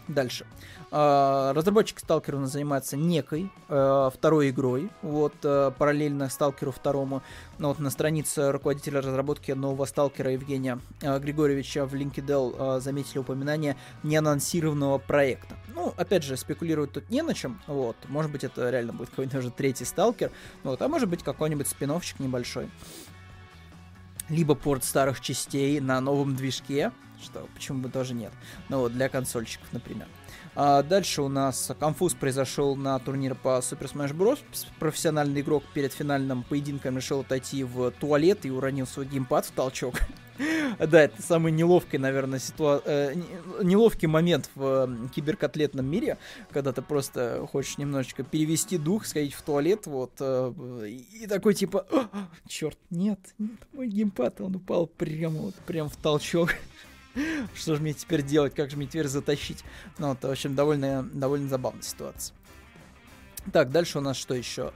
Дальше. 0.08 0.46
Uh, 0.92 1.52
разработчик 1.52 1.98
Сталкера 1.98 2.36
у 2.36 2.40
нас 2.40 2.52
занимается 2.52 2.96
некой 2.96 3.50
uh, 3.68 4.08
второй 4.08 4.50
игрой, 4.50 4.88
вот, 5.02 5.34
uh, 5.42 5.72
параллельно 5.72 6.28
Сталкеру 6.30 6.70
второму. 6.70 7.22
Ну, 7.58 7.68
вот 7.68 7.80
на 7.80 7.90
странице 7.90 8.52
руководителя 8.52 9.00
разработки 9.00 9.50
нового 9.50 9.84
Сталкера 9.84 10.30
Евгения 10.30 10.78
Григорьевича 11.00 11.86
в 11.86 11.94
LinkedIn 11.94 12.80
заметили 12.80 13.18
упоминание 13.18 13.76
неанонсированного 14.04 14.98
проекта. 14.98 15.56
Ну, 15.74 15.92
опять 15.96 16.22
же, 16.22 16.36
спекулировать 16.36 16.92
тут 16.92 17.10
не 17.10 17.22
на 17.22 17.34
чем, 17.34 17.60
вот. 17.66 17.96
Может 18.06 18.30
быть, 18.30 18.44
это 18.44 18.70
реально 18.70 18.92
будет 18.92 19.10
какой-нибудь 19.10 19.38
уже 19.40 19.50
третий 19.50 19.84
Сталкер, 19.84 20.30
вот, 20.62 20.80
а 20.82 20.86
может 20.86 21.08
быть, 21.08 21.24
какой-нибудь 21.24 21.66
спиновчик 21.66 22.20
небольшой 22.20 22.70
либо 24.28 24.54
порт 24.54 24.84
старых 24.84 25.20
частей 25.20 25.80
на 25.80 26.00
новом 26.00 26.36
движке, 26.36 26.92
что 27.22 27.48
почему 27.54 27.80
бы 27.80 27.88
тоже 27.88 28.14
нет. 28.14 28.32
Ну 28.68 28.80
вот, 28.80 28.92
для 28.92 29.08
консольщиков, 29.08 29.66
например. 29.72 30.06
А 30.54 30.82
дальше 30.82 31.22
у 31.22 31.28
нас 31.28 31.70
конфуз 31.78 32.14
произошел 32.14 32.76
на 32.76 32.98
турнире 32.98 33.34
по 33.34 33.58
Super 33.58 33.92
Smash 33.92 34.14
Bros. 34.16 34.38
Профессиональный 34.78 35.42
игрок 35.42 35.64
перед 35.74 35.92
финальным 35.92 36.42
поединком 36.42 36.96
решил 36.96 37.20
отойти 37.20 37.62
в 37.62 37.90
туалет 37.92 38.46
и 38.46 38.50
уронил 38.50 38.86
свой 38.86 39.06
геймпад 39.06 39.46
в 39.46 39.50
толчок. 39.52 39.96
Да, 40.78 41.02
это 41.02 41.22
самый 41.22 41.52
неловкий, 41.52 41.98
наверное, 41.98 42.38
ситуа... 42.38 42.82
Э, 42.84 43.14
неловкий 43.62 44.08
момент 44.08 44.50
в 44.54 45.08
киберкотлетном 45.14 45.86
мире, 45.86 46.18
когда 46.50 46.72
ты 46.72 46.82
просто 46.82 47.46
хочешь 47.50 47.78
немножечко 47.78 48.22
перевести 48.22 48.78
дух, 48.78 49.06
сходить 49.06 49.34
в 49.34 49.42
туалет, 49.42 49.86
вот, 49.86 50.12
э, 50.20 50.88
и 50.88 51.26
такой 51.26 51.54
типа, 51.54 51.86
черт, 52.48 52.78
нет, 52.90 53.20
нет, 53.38 53.60
мой 53.72 53.88
геймпад, 53.88 54.40
он 54.40 54.56
упал 54.56 54.86
прямо 54.86 55.38
вот, 55.38 55.54
прям 55.66 55.88
в 55.88 55.96
толчок. 55.96 56.50
Что 57.54 57.76
же 57.76 57.82
мне 57.82 57.94
теперь 57.94 58.22
делать, 58.22 58.54
как 58.54 58.70
же 58.70 58.76
мне 58.76 58.86
теперь 58.86 59.08
затащить? 59.08 59.64
Ну, 59.98 60.08
вот, 60.08 60.22
в 60.22 60.30
общем, 60.30 60.54
довольно, 60.54 61.08
довольно 61.12 61.48
забавная 61.48 61.82
ситуация. 61.82 62.36
Так, 63.52 63.70
дальше 63.70 63.98
у 63.98 64.00
нас 64.00 64.16
что 64.16 64.34
еще? 64.34 64.72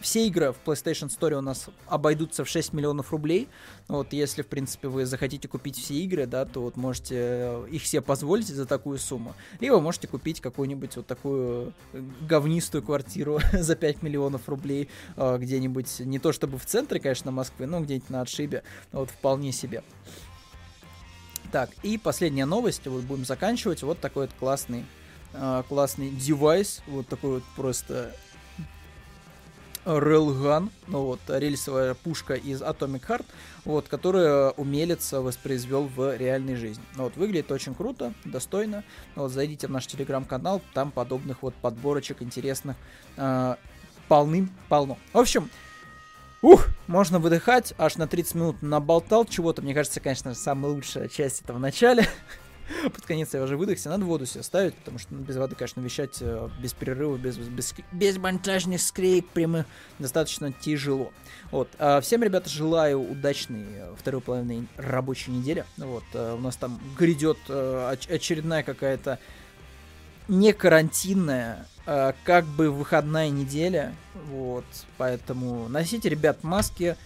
Все 0.00 0.26
игры 0.28 0.52
в 0.52 0.56
PlayStation 0.64 1.08
Store 1.08 1.34
у 1.34 1.40
нас 1.40 1.68
обойдутся 1.86 2.44
в 2.44 2.48
6 2.48 2.72
миллионов 2.72 3.10
рублей. 3.10 3.48
Вот 3.88 4.12
если, 4.12 4.42
в 4.42 4.46
принципе, 4.46 4.86
вы 4.86 5.06
захотите 5.06 5.48
купить 5.48 5.76
все 5.76 5.94
игры, 5.94 6.26
да, 6.26 6.44
то 6.44 6.62
вот 6.62 6.76
можете 6.76 7.16
э, 7.16 7.66
их 7.70 7.84
себе 7.84 8.00
позволить 8.00 8.46
за 8.46 8.64
такую 8.64 8.98
сумму. 8.98 9.34
Либо 9.58 9.80
можете 9.80 10.06
купить 10.06 10.40
какую-нибудь 10.40 10.96
вот 10.96 11.06
такую 11.06 11.72
э, 11.92 12.02
говнистую 12.28 12.82
квартиру 12.82 13.40
за 13.52 13.74
5 13.74 14.02
миллионов 14.02 14.48
рублей 14.48 14.88
э, 15.16 15.38
где-нибудь, 15.38 16.00
не 16.00 16.20
то 16.20 16.32
чтобы 16.32 16.58
в 16.58 16.66
центре, 16.66 17.00
конечно, 17.00 17.32
Москвы, 17.32 17.66
но 17.66 17.80
где-нибудь 17.80 18.10
на 18.10 18.20
отшибе. 18.20 18.62
Вот 18.92 19.10
вполне 19.10 19.50
себе. 19.50 19.82
Так, 21.50 21.70
и 21.82 21.98
последняя 21.98 22.44
новость, 22.44 22.86
вот 22.86 23.02
будем 23.02 23.24
заканчивать. 23.24 23.82
Вот 23.82 23.98
такой 23.98 24.26
вот 24.26 24.36
классный, 24.38 24.84
классный 25.68 26.10
девайс, 26.10 26.82
вот 26.86 27.08
такой 27.08 27.36
вот 27.36 27.42
просто 27.56 28.14
Railgun, 29.88 30.70
ну 30.86 31.04
вот, 31.04 31.20
рельсовая 31.28 31.94
пушка 31.94 32.34
из 32.34 32.60
Atomic 32.60 33.06
Heart, 33.08 33.24
вот, 33.64 33.88
которую 33.88 34.50
умелец 34.52 35.12
воспроизвел 35.12 35.86
в 35.86 36.16
реальной 36.16 36.56
жизни. 36.56 36.84
Ну 36.96 37.04
вот, 37.04 37.16
выглядит 37.16 37.50
очень 37.50 37.74
круто, 37.74 38.12
достойно. 38.24 38.84
Ну 39.16 39.22
вот, 39.22 39.32
зайдите 39.32 39.66
в 39.66 39.70
наш 39.70 39.86
телеграм-канал, 39.86 40.60
там 40.74 40.90
подобных 40.90 41.42
вот 41.42 41.54
подборочек 41.54 42.22
интересных 42.22 42.76
э, 43.16 43.56
полным-полно. 44.08 44.98
В 45.14 45.18
общем, 45.18 45.50
ух, 46.42 46.68
можно 46.86 47.18
выдыхать, 47.18 47.72
аж 47.78 47.96
на 47.96 48.06
30 48.06 48.34
минут 48.34 48.62
наболтал 48.62 49.24
чего-то. 49.24 49.62
Мне 49.62 49.74
кажется, 49.74 50.00
конечно, 50.00 50.34
самая 50.34 50.72
лучшая 50.72 51.08
часть 51.08 51.42
этого 51.42 51.56
в 51.56 51.60
начале. 51.60 52.06
Под 52.82 53.04
конец 53.06 53.32
я 53.34 53.42
уже 53.42 53.56
выдохся, 53.56 53.88
надо 53.88 54.04
воду 54.04 54.26
себе 54.26 54.42
ставить, 54.42 54.74
потому 54.74 54.98
что 54.98 55.14
ну, 55.14 55.20
без 55.20 55.36
воды, 55.36 55.54
конечно, 55.54 55.80
вещать 55.80 56.18
э, 56.20 56.48
без 56.60 56.72
перерыва, 56.72 57.16
без, 57.16 57.36
без, 57.36 57.74
без 57.92 58.16
монтажных 58.18 58.80
скрейк 58.80 59.28
прямо 59.28 59.64
достаточно 59.98 60.52
тяжело. 60.52 61.12
Вот. 61.50 61.68
А 61.78 62.00
всем, 62.00 62.22
ребята, 62.22 62.48
желаю 62.48 63.00
удачной 63.00 63.66
э, 63.70 63.94
второй 63.98 64.20
половины 64.20 64.66
рабочей 64.76 65.30
недели. 65.30 65.64
Вот. 65.76 66.04
А 66.14 66.34
у 66.34 66.40
нас 66.40 66.56
там 66.56 66.80
грядет 66.98 67.38
очередная 67.48 68.62
какая-то 68.62 69.18
не 70.28 70.52
карантинная, 70.52 71.66
а 71.86 72.14
как 72.24 72.44
бы 72.44 72.70
выходная 72.70 73.30
неделя, 73.30 73.94
вот, 74.30 74.66
поэтому 74.98 75.68
носите, 75.68 76.10
ребят, 76.10 76.44
маски, 76.44 76.96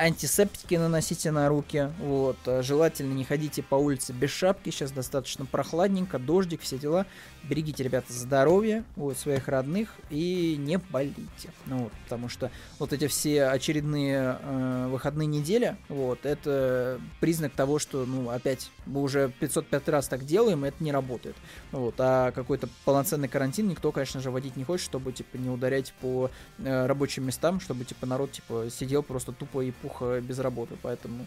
антисептики 0.00 0.74
наносите 0.74 1.30
на 1.30 1.48
руки, 1.48 1.90
вот, 1.98 2.38
желательно 2.60 3.12
не 3.12 3.24
ходите 3.24 3.62
по 3.62 3.74
улице 3.74 4.12
без 4.12 4.30
шапки, 4.30 4.70
сейчас 4.70 4.92
достаточно 4.92 5.44
прохладненько, 5.44 6.18
дождик, 6.18 6.62
все 6.62 6.78
дела, 6.78 7.06
берегите, 7.42 7.84
ребята, 7.84 8.12
здоровье, 8.12 8.84
вот, 8.96 9.18
своих 9.18 9.48
родных 9.48 9.94
и 10.08 10.56
не 10.58 10.78
болейте, 10.78 11.50
ну, 11.66 11.84
вот, 11.84 11.92
потому 12.04 12.28
что 12.28 12.50
вот 12.78 12.92
эти 12.92 13.06
все 13.08 13.44
очередные 13.46 14.38
э, 14.40 14.88
выходные 14.90 15.26
недели, 15.26 15.76
вот, 15.88 16.24
это 16.24 17.00
признак 17.20 17.52
того, 17.52 17.78
что, 17.78 18.06
ну, 18.06 18.30
опять, 18.30 18.70
мы 18.86 19.02
уже 19.02 19.30
505 19.40 19.88
раз 19.90 20.08
так 20.08 20.24
делаем, 20.24 20.64
и 20.64 20.68
это 20.68 20.82
не 20.82 20.92
работает, 20.92 21.36
вот, 21.72 21.94
а 21.98 22.32
какой-то 22.32 22.68
полноценный 22.84 23.28
карантин 23.28 23.68
никто, 23.68 23.92
конечно 23.92 24.20
же, 24.20 24.30
водить 24.30 24.56
не 24.56 24.64
хочет, 24.64 24.86
чтобы, 24.86 25.12
типа, 25.12 25.36
не 25.36 25.50
ударять 25.50 25.92
по 26.00 26.30
э, 26.58 26.86
рабочим 26.86 27.26
местам, 27.26 27.60
чтобы, 27.60 27.84
типа, 27.84 28.06
народ, 28.06 28.32
типа, 28.32 28.68
сидел 28.70 29.02
просто 29.02 29.32
тупо 29.32 29.60
и 29.60 29.70
пуха 29.90 30.20
без 30.20 30.38
работы, 30.38 30.76
поэтому 30.80 31.26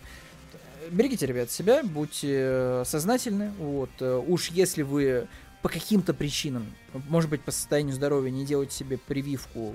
э, 0.54 0.90
берегите, 0.92 1.26
ребят, 1.26 1.52
себя, 1.52 1.84
будьте 1.84 2.30
э, 2.32 2.84
сознательны, 2.86 3.52
вот, 3.60 3.90
э, 4.00 4.24
уж 4.28 4.50
если 4.50 4.82
вы 4.82 5.28
по 5.62 5.70
каким-то 5.70 6.14
причинам, 6.14 6.66
может 7.08 7.30
быть, 7.30 7.42
по 7.42 7.52
состоянию 7.52 7.94
здоровья 7.94 8.32
не 8.32 8.46
делайте 8.46 8.76
себе 8.76 8.98
прививку, 8.98 9.74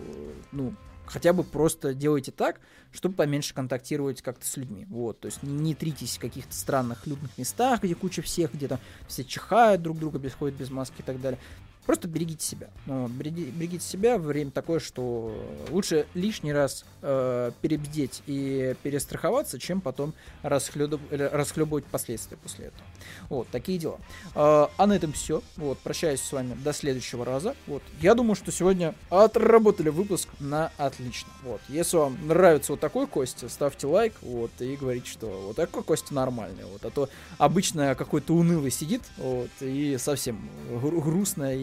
ну, 0.52 0.74
хотя 1.06 1.32
бы 1.32 1.42
просто 1.44 1.94
делайте 1.94 2.30
так, 2.30 2.60
чтобы 2.92 3.14
поменьше 3.14 3.54
контактировать 3.54 4.20
как-то 4.20 4.46
с 4.46 4.56
людьми. 4.58 4.86
Вот, 4.90 5.20
то 5.20 5.26
есть 5.26 5.42
не, 5.42 5.74
тритесь 5.74 6.18
в 6.18 6.20
каких-то 6.20 6.54
странных 6.54 7.06
людных 7.06 7.36
местах, 7.38 7.82
где 7.82 7.94
куча 7.94 8.20
всех, 8.20 8.52
где 8.52 8.68
там 8.68 8.78
все 9.06 9.24
чихают 9.24 9.80
друг 9.82 9.98
друга, 9.98 10.18
без 10.18 10.34
ходят 10.34 10.58
без 10.58 10.70
маски 10.70 11.00
и 11.00 11.02
так 11.02 11.20
далее. 11.20 11.40
Просто 11.88 12.06
берегите 12.06 12.44
себя. 12.44 12.68
Берегите, 12.86 13.82
себя 13.82 14.18
время 14.18 14.50
такое, 14.50 14.78
что 14.78 15.34
лучше 15.70 16.04
лишний 16.12 16.52
раз 16.52 16.84
э, 17.00 17.50
перебдеть 17.62 18.22
и 18.26 18.76
перестраховаться, 18.82 19.58
чем 19.58 19.80
потом 19.80 20.12
расхлеб... 20.42 21.00
расхлебывать 21.10 21.86
последствия 21.86 22.36
после 22.36 22.66
этого. 22.66 22.84
Вот, 23.30 23.48
такие 23.48 23.78
дела. 23.78 23.98
Э, 24.34 24.66
а 24.76 24.86
на 24.86 24.92
этом 24.92 25.14
все. 25.14 25.42
Вот, 25.56 25.78
прощаюсь 25.78 26.20
с 26.20 26.30
вами 26.30 26.58
до 26.62 26.74
следующего 26.74 27.24
раза. 27.24 27.56
Вот, 27.66 27.82
я 28.02 28.14
думаю, 28.14 28.34
что 28.34 28.52
сегодня 28.52 28.94
отработали 29.08 29.88
выпуск 29.88 30.28
на 30.40 30.70
отлично. 30.76 31.32
Вот, 31.42 31.62
если 31.70 31.96
вам 31.96 32.18
нравится 32.26 32.72
вот 32.72 32.80
такой 32.80 33.06
Костя, 33.06 33.48
ставьте 33.48 33.86
лайк, 33.86 34.12
вот, 34.20 34.50
и 34.58 34.76
говорите, 34.76 35.08
что 35.08 35.26
вот 35.46 35.56
такой 35.56 35.82
Костя 35.82 36.12
нормальный, 36.12 36.66
вот, 36.66 36.84
а 36.84 36.90
то 36.90 37.08
обычно 37.38 37.94
какой-то 37.94 38.34
унылый 38.34 38.70
сидит, 38.70 39.00
вот, 39.16 39.48
и 39.60 39.96
совсем 39.98 40.50
грустно 40.70 41.54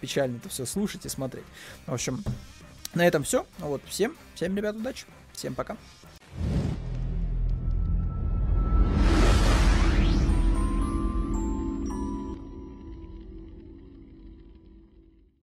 печально 0.00 0.36
это 0.36 0.48
все 0.48 0.66
слушать 0.66 1.06
и 1.06 1.08
смотреть. 1.08 1.44
В 1.86 1.94
общем, 1.94 2.22
на 2.94 3.06
этом 3.06 3.24
все. 3.24 3.46
Вот, 3.58 3.82
всем, 3.86 4.16
всем, 4.34 4.56
ребят, 4.56 4.76
удачи. 4.76 5.06
Всем 5.32 5.54
пока. 5.54 5.76